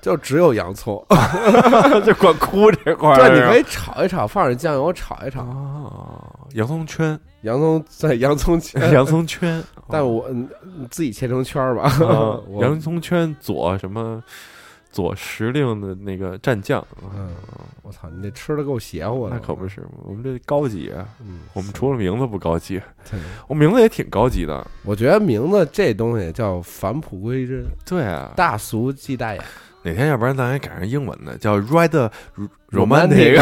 [0.00, 1.04] 就只有洋葱。
[2.06, 3.16] 就管哭这块儿。
[3.18, 5.42] 对，你可以炒一炒，放点酱油炒一炒。
[5.42, 10.48] 哦，洋葱圈，洋葱在洋葱圈， 洋葱圈， 但我嗯
[10.78, 11.82] 你自己切成圈儿吧。
[11.84, 14.22] 啊 洋葱圈左什么？
[14.92, 16.84] 左时令的那个蘸酱，
[17.14, 17.30] 嗯，
[17.82, 19.36] 我操，你这吃的够邪乎的。
[19.36, 21.06] 那可不是，我们这高级啊！
[21.24, 22.82] 嗯，我们除了名字不高级，
[23.46, 24.66] 我名字也挺高级的。
[24.82, 29.40] 我觉得名字这东西叫返璞归真，对啊，大俗即大雅。
[29.84, 32.10] 哪天要不然咱也改成英文的，叫 Red
[32.72, 33.40] Romantic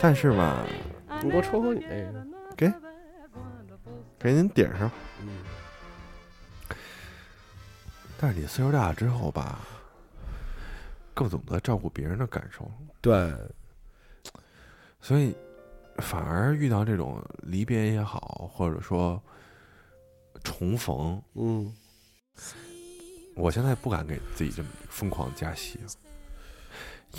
[0.00, 0.64] 但是吧，
[1.22, 2.72] 你给我抽口你那个给.
[4.18, 4.90] 给您点上。
[5.22, 5.28] 嗯，
[8.18, 9.60] 但是你岁数大了之后吧，
[11.14, 13.32] 更懂得照顾别人的感受，对，
[15.00, 15.36] 所以
[15.98, 19.20] 反而遇到这种离别也好，或者说
[20.42, 21.72] 重逢，嗯，
[23.38, 25.78] 我现在不敢给自己这么疯狂加戏，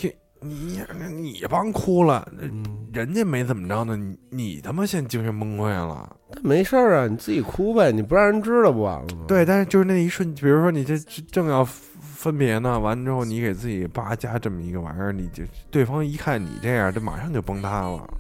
[0.01, 0.11] 因
[0.41, 6.15] 你你帮哭了，嗯，人家没怎么着呢，你你他妈现在精神崩溃了。
[6.31, 9.25] 但没事儿啊，你自己哭呗，你不让人知道不完了吗？
[9.27, 18.13] 对，但是就是那一瞬，比如说你这这正要分别呢，完了之后你给自己叭加这么一个玩意儿，你就对方一看你这样，这马上就崩塌了。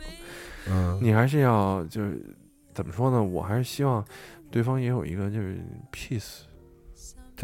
[0.67, 2.21] 嗯，你还是要就是
[2.73, 3.23] 怎么说呢？
[3.23, 4.03] 我还是希望
[4.51, 5.57] 对方也有一个就是
[5.93, 6.41] peace，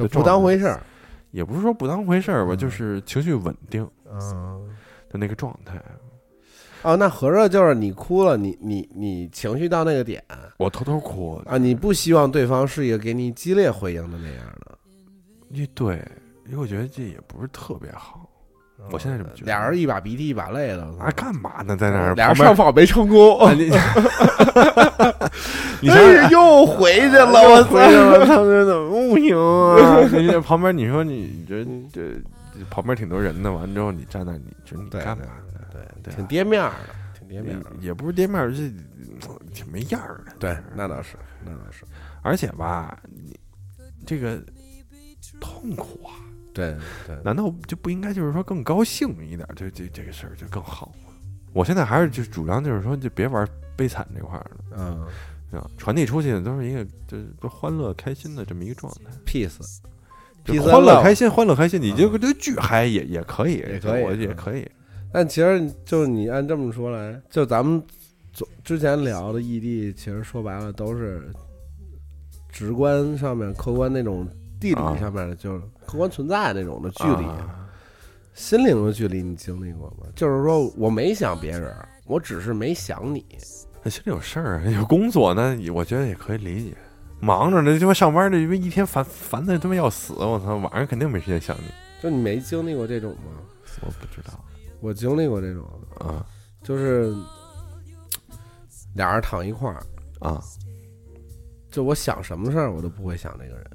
[0.04, 0.84] 就不当回事儿。
[1.32, 4.70] 也不是说不当回事儿吧，嗯就是情绪稳定嗯，
[5.10, 5.82] 的那个状态。
[6.82, 10.24] 哦，那合着就是你哭了，你你你情绪到那个点
[10.58, 14.78] 我偷偷哭，啊，你不希望对方是一个给你激烈回应的那样的。
[15.50, 15.96] 你对，
[16.46, 18.25] 因为我觉得这也不是特别好。
[18.92, 21.76] 我现在这么觉得俩人一把鼻涕一把泪的，啊，干嘛呢？
[21.76, 23.66] 在那儿俩上访没成功，啊你
[25.82, 30.00] 你想哎想，又回去了，我我回去了，他们怎么不行啊？
[30.12, 32.14] 你旁边你说你这这
[32.54, 35.26] 这旁边挺多人的，完了之后你站那儿，你说你对干嘛？
[35.72, 37.72] 对对啊挺跌面儿的，挺跌面儿的。
[37.82, 38.58] 也不是跌面儿，这
[39.54, 40.32] 挺没样儿的。
[40.40, 41.84] 对，那倒是，那倒是。
[42.22, 43.38] 而且吧，你
[44.06, 44.40] 这个
[45.40, 46.14] 痛苦啊，
[46.56, 46.76] 对
[47.06, 49.48] 对，难道就不应该就是说更高兴一点？
[49.56, 51.14] 这这这个事儿就更好吗？
[51.54, 54.58] 我现在还是就主张就是说，就别玩悲惨这块儿了，
[55.52, 59.12] 嗯啊，传递出去的都是一个就是都欢乐开心的这么一个状态。
[59.26, 59.80] ，peace，
[60.44, 64.68] 就欢乐开心，欢乐开心，你嗯就这巨嗨也也可以，也可以我也嗯可以。
[65.14, 67.82] 但其实就是你按这么说来，就咱们
[68.34, 71.32] 总之前聊的异地，其实说白了都是
[72.50, 74.28] 直观上面、客观那种
[74.70, 77.26] 地理啊上面的，就是客观存在那种的距离。
[77.26, 77.62] 啊
[78.34, 80.08] 心灵的距离，你经历过吗？
[80.14, 81.74] 就是说我没想别人，
[82.06, 83.26] 我只是没想你。
[83.82, 86.76] 那心里有事儿， 有工作，那我觉得也可以理解。
[87.22, 91.64] 忙着呢，他妈上班这他妈一天烦烦的他妈要死，我操，晚上肯定没时间想你。
[92.04, 93.40] 就你没经历过这种吗？
[93.80, 94.34] 我不知道
[94.82, 95.64] 我经历过这种，
[96.00, 96.26] 啊
[96.62, 97.16] 就是
[98.96, 99.82] 俩人躺一块儿，
[100.20, 100.44] 啊，
[101.72, 103.75] 就我想什么事儿我都不会想这个人，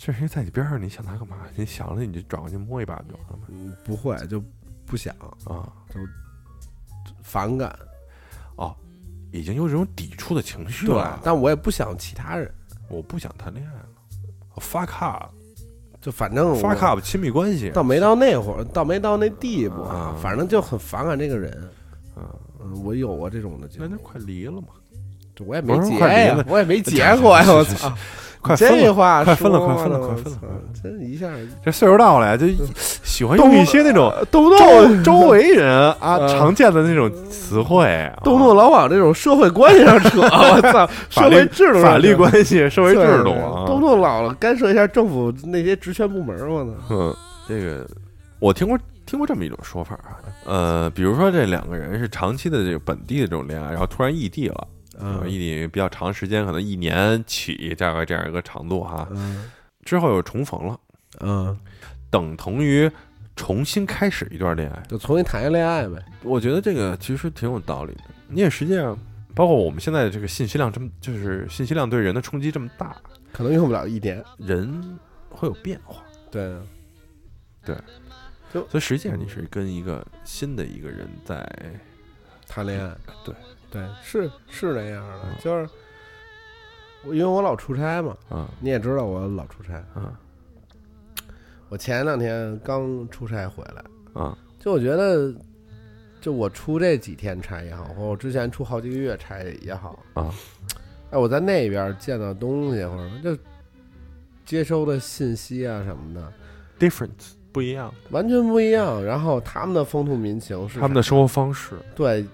[0.00, 1.36] 这人在你边上，你想他干嘛？
[1.56, 4.40] 你想了你就转过去摸一把就完了嘛嗯，不会就
[4.86, 5.12] 不想
[5.44, 6.00] 啊就
[7.20, 7.76] 反感，
[8.54, 8.74] 哦，
[9.32, 11.18] 已经有这种抵触的情绪对了，。
[11.24, 12.48] 但我也不想其他人，
[12.88, 13.88] 我不想谈恋爱了
[14.58, 15.30] ，fuck up，fuck
[16.00, 21.70] 就反正我 up，亲密关系，倒没到那会儿，倒没到那地步啊反正就很反感这个人。
[22.16, 22.24] 嗯，
[22.60, 24.68] 嗯，我有过这种的经历那就，快离了嘛，
[25.46, 27.92] 我也没结呀我也没结过呀，我操！
[28.40, 30.46] 快分了，这话快分了说快分了快分了操
[30.80, 31.26] 这一下
[31.64, 32.46] 这岁数大了呀，就
[33.02, 40.88] 喜欢动用一些那种动动周围人啊啊常见的那种词汇，啊动不动老往这种社会关系上扯，我操！
[41.10, 43.34] 社会制度法律关系、社会制度
[43.66, 46.70] 动不动老了干涉一下政府那些职权部门，我操！
[46.90, 47.16] 嗯，
[47.48, 47.84] 这个
[48.38, 50.14] 我听过听过这么一种说法啊，
[50.46, 54.66] 呃，比如说这两个人是长期的这个本地的这种恋爱，然后突然异地了，
[55.00, 59.50] 嗯异地比较长时间，可能一年起大概这样一个长度哈，嗯
[59.84, 60.78] 之后又重逢了，
[61.20, 61.58] 嗯，
[62.10, 62.90] 等同于
[63.36, 64.82] 重新开始一段恋爱。
[64.88, 66.04] 就重新谈一个恋爱呗。
[66.22, 68.02] 我觉得这个其实挺有道理的。
[68.26, 68.98] 你也实际上，
[69.34, 72.96] 包括我们现在这个信息量这么，就是信息量对人的冲击这么大，
[73.32, 74.22] 可能用不了一年。
[74.36, 74.98] 人
[75.30, 76.02] 会有变化。
[76.30, 76.58] 对，
[77.64, 77.76] 对，
[78.52, 81.48] 就所以实际上你是跟一个新的一个人在，
[82.46, 82.94] 谈恋爱，
[83.24, 83.34] 对
[83.70, 85.68] 对，是是那样的嗯，就是
[87.04, 89.74] 我因为我老出差嘛，啊你也知道我老出差。
[89.94, 90.18] 啊
[91.70, 93.84] 我前两天刚出差回来，
[94.22, 95.34] 啊就我觉得，
[96.18, 100.32] 就我出这几天差也好，或者我之前出好几个月差也好啊，
[101.10, 103.42] 哎，我在那边见到东西或者就
[104.46, 106.32] 接收的信息啊什么的
[106.78, 109.04] ，，difference 不一样，完全不一样。
[109.04, 111.74] 然后他们的风土民情是他们的生活方式。
[111.94, 112.26] 对，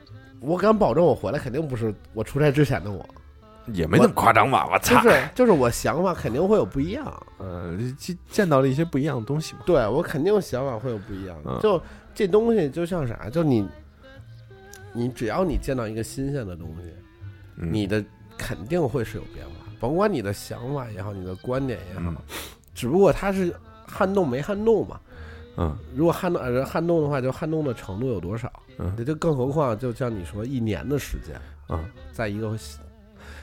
[0.44, 3.04] 我敢保证，我回来肯定不是我出差之前的我，
[3.72, 4.68] 也没那么夸张吧？
[4.70, 5.02] 我操！
[5.02, 7.26] 就是就是我想法肯定会有不一样。
[7.38, 9.60] 呃，见见到了一些不一样的东西嘛。
[9.64, 11.36] 对我肯定想法会有不一样。
[11.44, 11.80] 嗯就
[12.14, 13.66] 这东西就像啥，就你，
[14.92, 16.92] 你只要你见到一个新鲜的东西，
[17.56, 18.04] 嗯你的
[18.38, 22.16] 肯定会是有变化，甭管你的想法也好，你的观点也好，嗯
[22.74, 23.54] 只不过它是
[23.86, 25.00] 撼动没撼动嘛。
[25.56, 28.52] 嗯如果撼动呃撼动的话，就撼动的程度有多少？
[28.78, 32.80] 嗯这就更何况，就像你说，一年的时间，嗯在一个新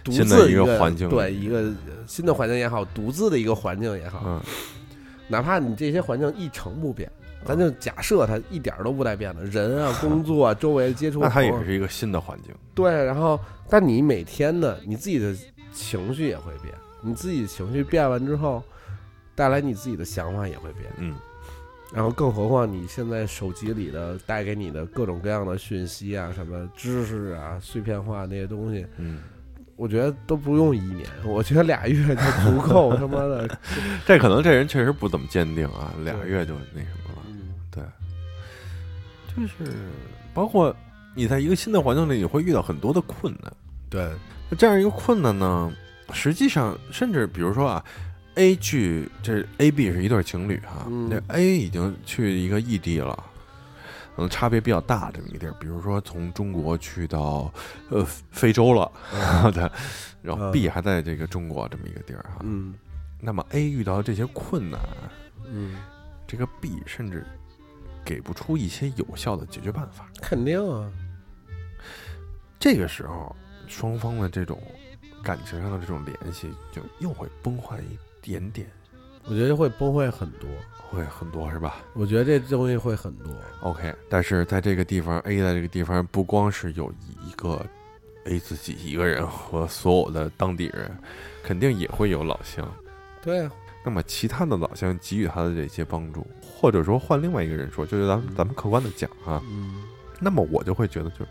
[0.04, 4.42] 独新的一个环境对一个呃新的环境也好，独自的一个环境也好，嗯
[5.28, 7.10] 哪怕你这些环境一成不变，
[7.46, 12.54] 咱就假设它一点儿都不带变的，人啊、 工作啊、周围接触，那它也是一个新的环境。
[12.76, 12.92] 对。
[13.06, 13.40] 然后，
[13.70, 15.34] 但你每天的你自己的
[15.72, 18.62] 情绪也会变，你自己情绪变完之后，
[19.34, 20.92] 带来你自己的想法也会变。
[20.98, 21.16] 嗯
[21.94, 29.20] 然后，更何况你现在手机里的带给你的各种各样的讯息啊，什么知识啊、碎片化那些东西，嗯，
[29.76, 32.96] 我觉得都不用一年， 我觉得俩月就足够。
[32.96, 33.58] 他妈的，
[34.08, 37.22] 这可能这人确实不怎么坚定啊，俩月就那什么了。
[37.28, 37.84] 嗯对，
[39.36, 39.72] 就是
[40.34, 40.76] 包括
[41.14, 43.52] 你在一个新的环境里，你会遇到很多的困难。
[43.90, 44.10] 对，
[44.50, 45.70] 那这样一个困难呢，
[46.14, 47.84] 实际上甚至比如说啊
[48.36, 53.28] ，A 去这 A B 是一对情侣哈、嗯这 A 已经去一个异地了。
[54.14, 57.52] 可能差别比较大这么一个地儿，比如说从中国去到
[57.90, 58.92] 呃非洲了，
[59.54, 59.72] 对，
[60.22, 62.42] 然后嗯 B 还在这个中国这么一个地儿哈。
[62.42, 62.74] 嗯
[63.22, 64.80] 那么 A 遇到这些困难，
[65.46, 65.78] 嗯，
[66.28, 67.26] 这个 B 甚至
[68.04, 70.10] 给不出一些有效的解决办法。
[70.22, 70.92] 肯定啊，
[72.60, 73.34] 这个时候，
[73.68, 74.62] 双方的这种
[75.24, 78.70] 感情上的这种联系就又会崩坏一点点，
[79.26, 80.50] 我觉得会崩坏很多。
[80.92, 83.34] 会很多是吧我觉得这东西会很多。
[83.62, 86.92] ？OK，但是在这个地方，A 在这个地方不光是有
[87.26, 87.66] 一个
[88.26, 90.92] A 自己一个人和所有的当地人，
[91.44, 92.70] 肯定也会有老乡。
[93.22, 93.52] 对啊，
[93.86, 99.86] 那么其他的老乡给予他的这些帮助，或者说换另外一个人说，就是咱们咱们客观的讲啊，嗯，
[100.20, 101.28] 那么我就会觉得，就是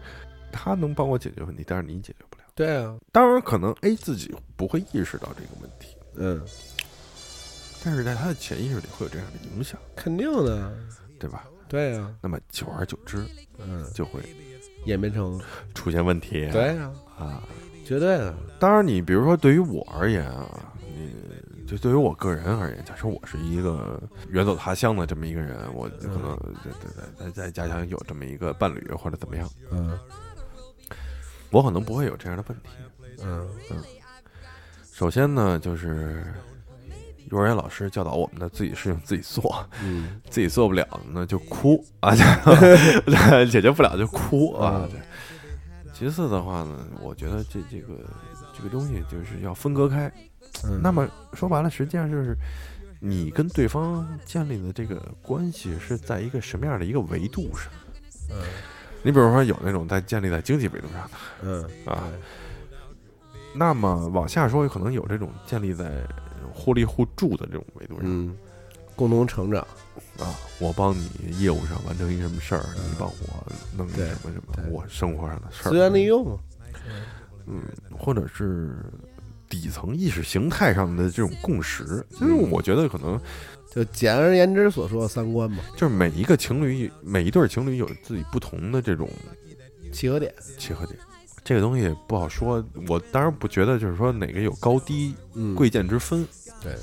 [0.51, 2.45] 他能帮我解决问题，但是你解决不了。
[2.55, 6.43] 对啊，当然，可能 A 自己不会意识到这个问题，嗯，
[7.85, 10.73] 但是在他的潜意识里会有这样的影响，肯定的，
[11.19, 11.45] 对吧？
[11.69, 13.25] 对啊，那么久而久之
[13.59, 14.21] 嗯，就会
[14.87, 15.41] 演变成
[15.75, 16.49] 出现问题。
[16.51, 17.43] 对啊，啊，
[17.85, 29.97] 绝对的，当然，你比如说对于我而言啊，你就对于我个人而言，假设我是一个远走他乡的这么一个人，我可能在在在在家乡有这么一个伴侣或者怎么样，嗯。
[31.53, 32.69] 我可能不会有这样的问题。
[33.23, 33.49] 嗯。
[33.71, 33.83] 嗯。
[34.93, 36.25] 首先呢，就是
[37.31, 42.15] 幼儿园老师教导我们的自己事情自己做，嗯 自己做不了呢就哭啊，
[43.51, 44.89] 解决不了就哭啊。
[45.93, 47.95] 其次的话呢，我觉得这这个
[48.57, 50.11] 这个东西就是要分割开。
[50.65, 52.37] 嗯，那么说白了，实际上就是
[52.99, 57.71] 你跟对方建立的这个关系是在一个什么样的一个维度上？
[58.31, 58.37] 嗯
[59.03, 61.11] 你比如说有那种在建立在经济维度上的，
[61.43, 62.05] 嗯啊
[63.55, 65.91] 那么往下说，可能有这种建立在
[66.53, 68.37] 互利互助的这种维度上、嗯，
[68.97, 69.61] 共同成长，
[70.19, 70.35] 啊。
[70.59, 71.09] 我帮你
[71.39, 73.47] 业务上完成一什么事儿，嗯你帮我
[73.77, 76.39] 弄一什么什么我生活上的事儿资源，利用嘛，
[77.47, 77.63] 嗯，
[77.99, 78.77] 或者是
[79.49, 81.85] 底层意识形态上的这种共识。
[82.11, 83.19] 就是嗯我觉得可能
[83.71, 89.09] 就简而言之所说的三观嘛，就是每一个情侣，每一对情侣有自己不同的这种
[89.93, 90.99] 契合点，契合点。
[91.51, 96.25] 这个东西不好说，我当然不觉得就是说哪个有高低嗯，贵贱之分，
[96.63, 96.77] 对，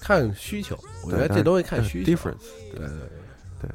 [0.00, 2.48] 看需求，我觉得这东西看需求 difference。
[2.70, 2.88] 对对
[3.60, 3.70] 对，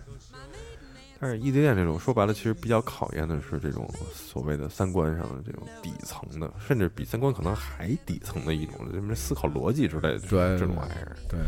[1.19, 10.19] 但是异地恋这种说白了，其实比较考验的是这种所谓的三观上的这种底层的，甚至比三观可能还底层的一种什么思考逻辑之类的
[10.57, 11.39] 这种玩意儿，对，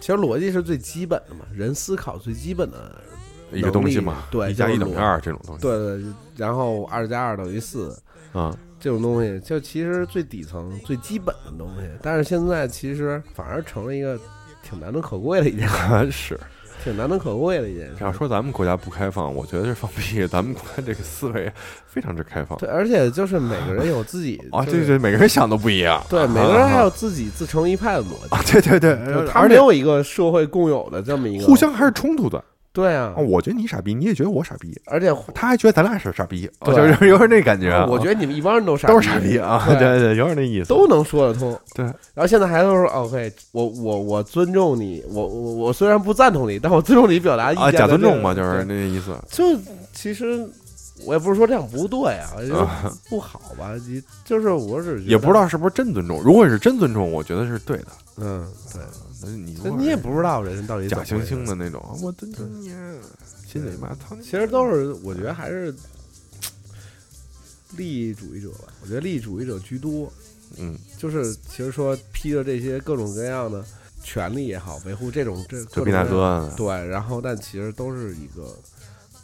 [0.00, 3.02] 其实逻辑是最基本的嘛，人思考最基本的，
[3.52, 6.02] 一个东西嘛，对一加一等于二这种东西，对对，
[6.38, 7.94] 然后二加二等于四
[8.32, 14.18] 啊，这种东西，就其实最底层最基本的东西，但是现在其实反而成了一个
[14.62, 16.40] 挺难能可贵的一件事， 是。
[16.82, 17.96] 挺难能可贵的一件事。
[18.00, 20.26] 要说咱们国家不开放，我觉得是放屁。
[20.26, 21.52] 咱们国家这个思维
[21.86, 26.02] 非常之开放对，而且就是每个人有自己 啊，就是对对，每个人想都不一样。
[26.08, 32.42] 对，啊每个人还啊有自己自成一派的逻啊，辑，对 对对，而且没有一个社会共有的这么一个互相还是冲突的。
[32.72, 37.84] 对啊啊，，我觉得你傻逼，你也觉得我傻逼，而且他还觉得咱俩是傻逼，就是有点那感觉啊。
[37.88, 40.68] 我觉得你们一帮人都傻都是傻逼啊，对对对，有点那意思。
[40.68, 41.58] 都能说得通。
[41.74, 49.16] 对，然后现在还都说 OK，我我我尊重你，我我我虽然不赞同你，但我尊重你表达意见假尊重嘛，就是对那意思。
[49.28, 49.44] 就
[49.92, 50.48] 其实
[51.06, 52.68] 我也不是说这样不对啊，我觉得
[53.08, 56.22] 不好吧，你就是我只是也不知，道是不是真尊重。
[56.22, 57.86] 如果是真尊重，我觉得是对的。
[58.18, 58.80] 嗯，对，
[59.22, 62.70] 那你你也不知道人到底怎假惺惺的那种，我尊重你，
[63.46, 64.16] 心里妈操。
[64.22, 65.74] 其实都是我觉得还是
[67.76, 70.12] 利益主义者吧，我觉得利益主义者居多，
[70.56, 73.64] 嗯，就是其实说披着这些各种各样的
[74.02, 78.56] 权利也好，维护这种这就逼大哥，对，然后但其实都是一个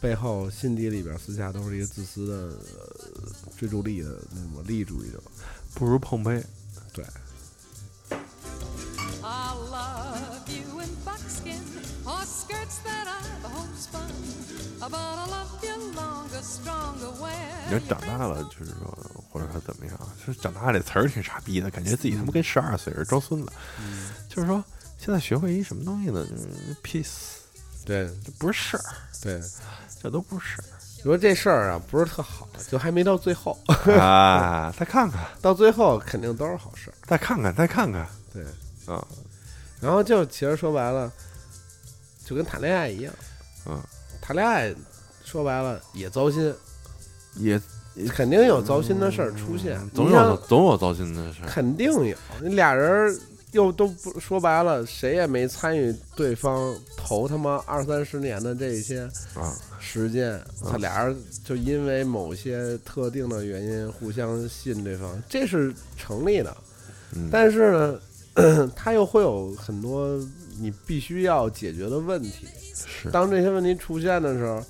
[0.01, 5.21] 背后心底里边私下都是一个自私的、呃、追逐利益的那种利益主义者。
[5.75, 6.43] 不如碰杯。
[9.29, 11.59] I love you in buckskin
[12.07, 14.07] or skirts that I've home spun.
[14.79, 17.11] But I love you longer, stronger
[17.69, 23.51] 你说长大了，就是说，或者说怎么样，就是长大这词儿挺傻逼的，感觉自己他妈跟十二岁似的装孙子。
[24.29, 24.63] 就是说，
[24.97, 26.25] 现在学会一什么东西呢？
[26.25, 27.41] 就是 peace，
[27.85, 28.85] 对这不是事儿，
[29.21, 29.43] 对，
[30.01, 30.65] 这都不是事儿
[30.99, 33.59] 你说这事儿啊不是特好，就还没到最后，
[33.99, 34.73] 啊！
[34.79, 36.95] 再看看，到最后肯定都是好事儿。
[37.09, 38.45] 再看看，再看看对，
[38.87, 39.07] 啊！
[39.81, 41.13] 然后就其实说白了，
[42.25, 43.13] 就跟谈恋爱一样，
[43.67, 43.79] 嗯，
[44.21, 44.75] 谈恋爱
[45.25, 46.55] 说白了也糟心，
[47.35, 47.61] 也
[48.09, 49.79] 肯定有糟心的事儿出现。
[49.91, 51.49] 总有总有糟心的事儿。
[51.49, 53.19] 肯定有，你俩人
[53.53, 59.03] 又都不说白了，谁也没参与对方头他妈二三十年的这些
[59.35, 66.57] 啊时间，他俩人就因为某些特定的原因互相信对方，这是成立的。
[67.15, 68.01] 嗯，但是呢，
[68.77, 70.19] 他又会有很多
[70.61, 72.47] 你必须要解决的问题。
[72.75, 74.63] 是当这些问题出现的时候，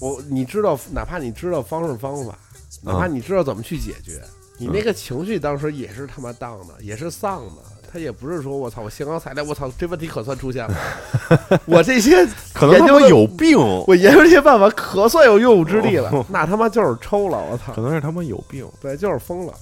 [0.00, 2.38] 我你知道，哪怕你知道方式方法，
[2.82, 4.20] 哪怕你知道怎么去解决，
[4.58, 7.62] 你那个情绪当时也是他妈荡的，也是丧的。
[7.92, 10.76] 他也不是说我操，我兴高采烈，我操，这问题可算出现了。
[11.66, 13.58] 我这些可能他妈研究有病，
[13.88, 17.82] 我研究这些办法可算有用武之地了，那他妈就是抽了，我操可！
[17.82, 18.64] 能是他妈有病。
[18.80, 19.52] 对，就是疯了。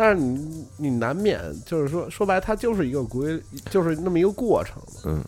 [0.00, 5.02] 但是你你难免就是说说白了，它就是一个规，就是那么一个过程嘛。
[5.04, 5.22] 嗯，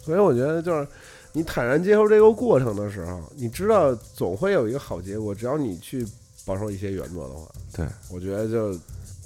[0.00, 0.88] 所以我觉得就是
[1.34, 6.06] 你坦然接受这个过程的时候，你知道总会有一个好结果，只要你去
[6.46, 8.72] 保守一些原则的话，对，我觉得就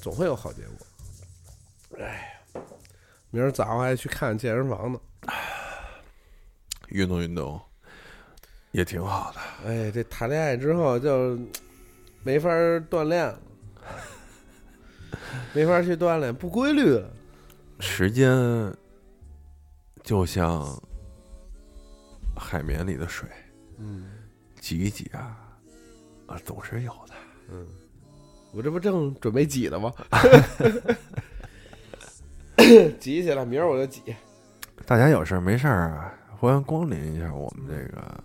[0.00, 2.04] 总会有好结果。
[2.04, 2.42] 哎，
[3.30, 4.98] 明儿早上还去看健身房呢。
[6.88, 7.60] 运动运动
[8.72, 9.70] 也挺好的。
[9.70, 11.38] 哎，这谈恋爱之后就
[12.24, 13.38] 没法儿锻炼了，
[15.54, 17.10] 没法去锻炼，不规律了。
[17.80, 18.30] 时间
[20.02, 20.64] 就像
[22.36, 23.28] 海绵里的水，
[23.78, 24.06] 嗯
[24.60, 25.36] 挤一挤啊，
[26.26, 27.14] 啊，总是有的。
[27.50, 27.66] 嗯，
[28.52, 29.92] 我这不正准备挤呢吗？
[33.00, 34.14] 挤起来，明儿我就挤。
[34.86, 38.24] 大家有事儿没事儿啊，欢迎光临一下我们这个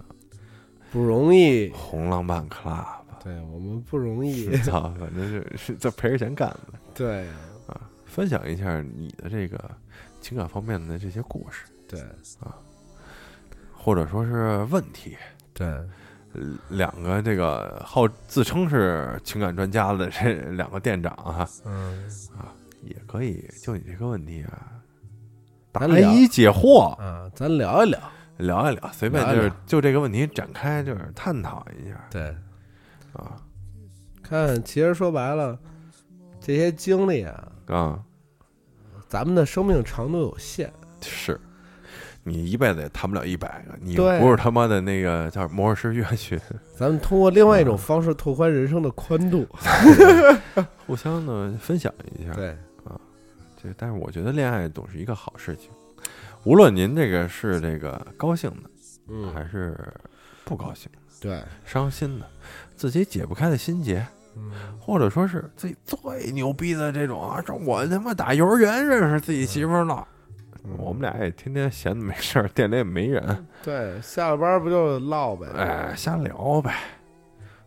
[0.91, 2.96] 不容易，红浪漫 club。
[3.23, 4.49] 对我们不容易。
[4.63, 6.79] 操，反正是是在赔着钱干的。
[6.93, 7.33] 对呀
[7.67, 7.81] 啊！
[8.05, 9.59] 分享一下你的这个
[10.21, 12.01] 情感方面的这些故事，对。
[12.39, 12.55] 啊。
[13.73, 15.15] 或者说是问题。
[15.53, 22.03] 对，呃两个这个号自称是情感专家的这两个店长啊，嗯。
[22.83, 24.71] 也可以就你这个问题啊，
[25.73, 27.99] 答疑解惑，啊，咱聊一聊。
[28.37, 32.07] 聊一聊，随便就是就这个问题展开，就是探讨一下。
[32.11, 32.33] 对，
[33.17, 33.41] 啊
[34.23, 35.57] 看，其实说白了，
[36.39, 38.03] 这些经历啊，啊，
[39.07, 40.71] 咱们的生命长度有限。
[41.01, 41.39] 是。
[42.23, 46.37] 你一辈子也谈不了一百个，你对不是他妈的那个叫魔术师岳群，
[46.75, 49.47] 咱们通过另外一种方式拓宽人生的宽度。
[50.85, 51.89] 互相的分享
[52.19, 52.33] 一下。
[52.33, 52.49] 对
[52.83, 52.99] 啊，
[53.55, 55.69] 这但是我觉得恋爱总是一个好事情，
[56.43, 58.69] 无论您这个是这个高兴的，
[59.07, 59.77] 嗯，还是
[60.43, 62.29] 不高兴的、对，伤心的，
[62.77, 64.05] 自己解不开的心结，
[64.35, 70.07] 嗯，或者说是自己最牛逼的这种啊，这我他妈打幼儿园认识自己媳妇儿了，
[70.63, 75.47] 嗯我们俩也天天闲的没事儿，店里也没人，对，下了班不就唠呗？
[75.55, 76.75] 哎，瞎聊呗。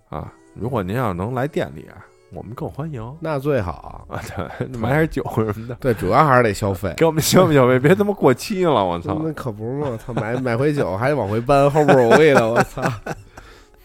[0.09, 4.07] 啊，如果您要能来店里啊，我们更欢迎那最好。
[4.09, 4.20] 啊，
[4.59, 6.93] 对，买点酒什么的， 对，主要还是得消费。
[6.97, 9.20] 给我们消费消费，别他妈过期了，我操！
[9.24, 9.97] 那可不是嘛！
[9.97, 12.82] 操，买买回酒还得往回搬，齁不容易的，我操！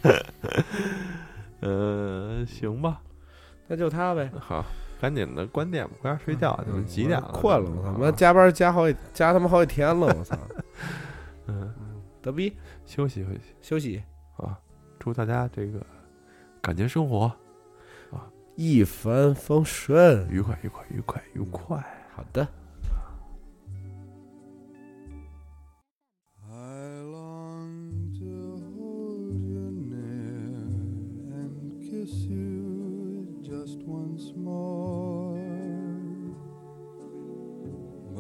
[1.68, 3.02] 嗯，行吧，
[3.68, 4.32] 那就他呗。
[4.40, 4.64] 好，
[5.02, 7.32] 赶紧的关店吧，回家睡觉去，嗯几点了？
[7.34, 7.98] 困了，我操！
[7.98, 10.38] 妈啊加班加好几加他妈好几天了，我操！
[11.48, 11.74] 嗯，
[12.22, 12.56] 得逼，
[12.86, 14.04] 休息休息休息，
[14.38, 14.58] 啊！
[15.00, 15.80] 祝大家这个
[16.62, 17.32] 感情生活
[18.12, 18.26] 啊
[18.56, 20.28] 一帆风顺。
[20.30, 21.78] 愉快，愉快，愉快，愉快。
[22.16, 22.48] 好的。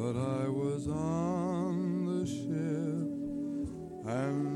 [0.06, 4.55] But I was on the ship and